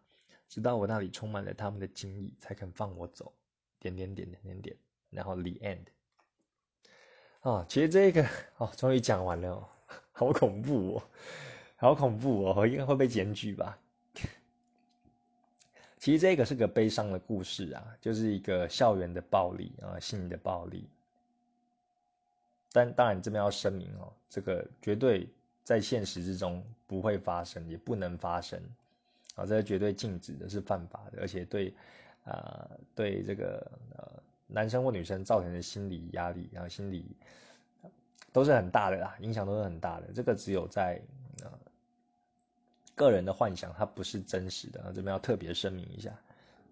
[0.48, 3.36] 直到我那里充满了他们的精意，才肯放我走。
[3.80, 4.78] 点点点点点点，
[5.10, 5.86] 然后 the end。
[7.46, 8.28] 哦，其实这个
[8.58, 9.70] 哦，终于讲完了，
[10.14, 11.04] 好恐怖哦，
[11.76, 13.78] 好恐怖哦，应该会被检举吧？
[16.00, 20.90] 其实这个是个悲伤的故事啊，就是一个校园的暴力啊，性的暴力。
[22.72, 25.30] 但当然这边要声明哦，这个绝对
[25.64, 28.60] 在现实之中不会发生，也不能发生。
[29.36, 31.72] 啊，这是绝对禁止的，是犯法的，而且对，
[32.24, 37.16] 啊对这个呃男生或女生造成的心理压力，然后心理
[38.32, 40.12] 都是很大的啦，影响都是很大的。
[40.14, 41.02] 这个只有在
[41.44, 41.52] 呃
[42.96, 46.12] 个人的幻想，它不是真实的，这边要特别声明一下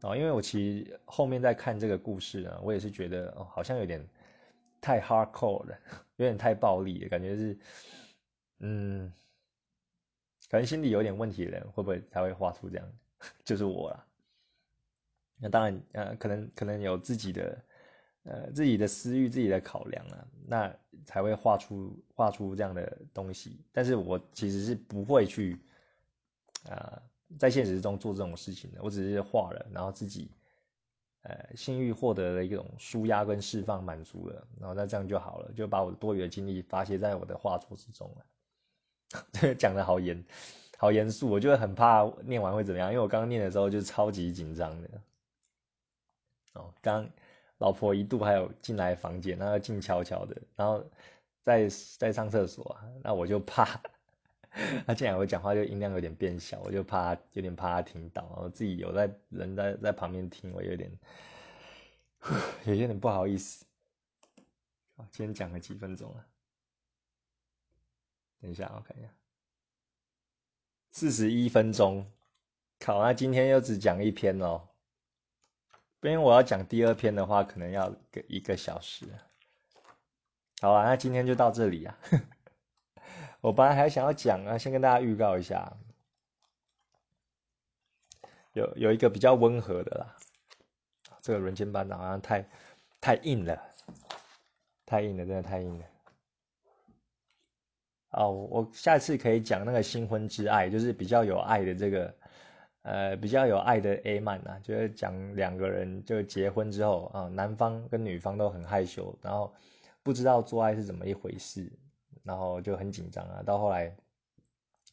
[0.01, 4.05] 啊，因为我其实后面在看这个故事呢，我也是觉得哦，好像有点
[4.79, 5.77] 太 hardcore 了，
[6.17, 7.57] 有点太暴力了，感觉是
[8.59, 9.13] 嗯。
[10.49, 12.87] 可能心理有点问题的人，会不会才会画出这样？
[13.43, 14.05] 就是我啦。
[15.43, 17.63] 那当然，呃，可能可能有自己的，
[18.23, 20.73] 呃，自己的私欲、自己的考量啊，那
[21.05, 23.59] 才会画出画出这样的东西。
[23.73, 25.59] 但是我其实是不会去，
[26.69, 27.01] 啊，
[27.37, 28.81] 在现实中做这种事情的。
[28.81, 30.31] 我只是画了，然后自己，
[31.23, 39.53] 呃，性欲获得了一种舒压跟释放，满足了，然后那这样就好了，就把我的多余的精力发泄在我的画作之中了。
[39.59, 40.23] 讲的好严，
[40.77, 44.89] 好严肃，我就很怕念完会怎么样，因为我刚刚念的时候就超级紧张的。
[46.53, 47.09] 哦，刚
[47.57, 50.83] 老婆一度还有进来房间，那静悄悄的，然后
[51.41, 53.81] 在在上厕所，那我就怕
[54.85, 60.91] 他进来我讲话就音量有点变小，我就怕有点怕他听到，然后自己有在人在在旁边听，我有点
[62.65, 63.65] 有点不好意思。
[64.95, 66.25] 好，今天讲了几分钟了。
[68.39, 69.07] 等一下，我看一下，
[70.91, 72.05] 四十一分钟，
[72.77, 73.01] 靠！
[73.01, 74.67] 那今天又只讲一篇哦，
[76.03, 79.07] 因为我要讲第二篇的话，可能要个一个小时。
[80.61, 81.97] 好啊，那今天就到这里啊。
[83.41, 85.77] 我本来还想要讲啊，先跟大家预告一下，
[88.53, 90.17] 有有一个比较温和的啦。
[91.21, 92.49] 这个人间班长好像太
[92.99, 93.61] 太硬了，
[94.85, 95.85] 太硬了，真的太硬了。
[98.09, 102.15] 哦，我下次可以讲那个新婚之爱，就是比较有爱的这个，
[102.83, 109.53] 呃，比较有爱的 A 漫啊，就是讲两个人就结婚之后啊，男方跟女方都很害羞，然后
[110.03, 111.71] 不知道做爱是怎么一回事，
[112.23, 113.83] 然后就很紧张啊，到后来，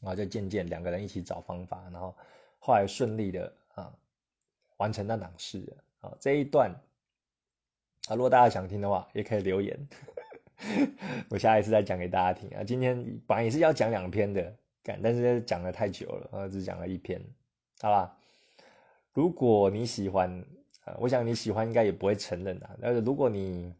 [0.00, 2.16] 然后就渐渐两个人一起找方法，然后
[2.58, 3.92] 后来顺利的啊
[4.76, 6.70] 完成那档事啊，这一段
[8.08, 9.88] 啊，如果大家想听的话，也可以留言。
[11.30, 12.62] 我下一次再讲给大家听啊！
[12.62, 14.54] 今天本来也是要讲两篇的，
[15.02, 17.18] 但是讲的太久了，呃，只讲了一篇，
[17.80, 18.16] 好吧？
[19.12, 20.44] 如果你喜欢，
[20.84, 22.78] 啊，我想你喜欢应该也不会承认的。
[22.80, 23.74] 但是如果你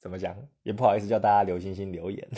[0.00, 2.28] 怎么讲，也不好意思叫大家留星星留言。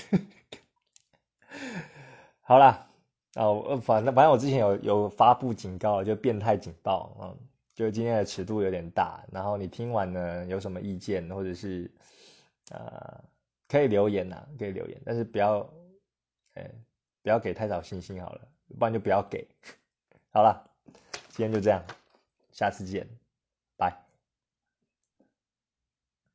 [2.41, 2.89] 好啦，
[3.37, 7.37] 哦，反正反正我之前有有发布警告，就变态警报啊。
[7.75, 11.89] 就今天的尺度有点大，然后你听完呢有什么意见，或者是
[12.71, 13.23] 呃
[13.69, 15.61] 可以留言呐，可以留言，但是不要，
[16.55, 16.69] 哎，
[17.23, 19.47] 不要给太少星星好了，不然就不要给。
[20.31, 20.71] 好了，
[21.31, 21.83] 今天就这样，
[22.53, 23.18] 下次见。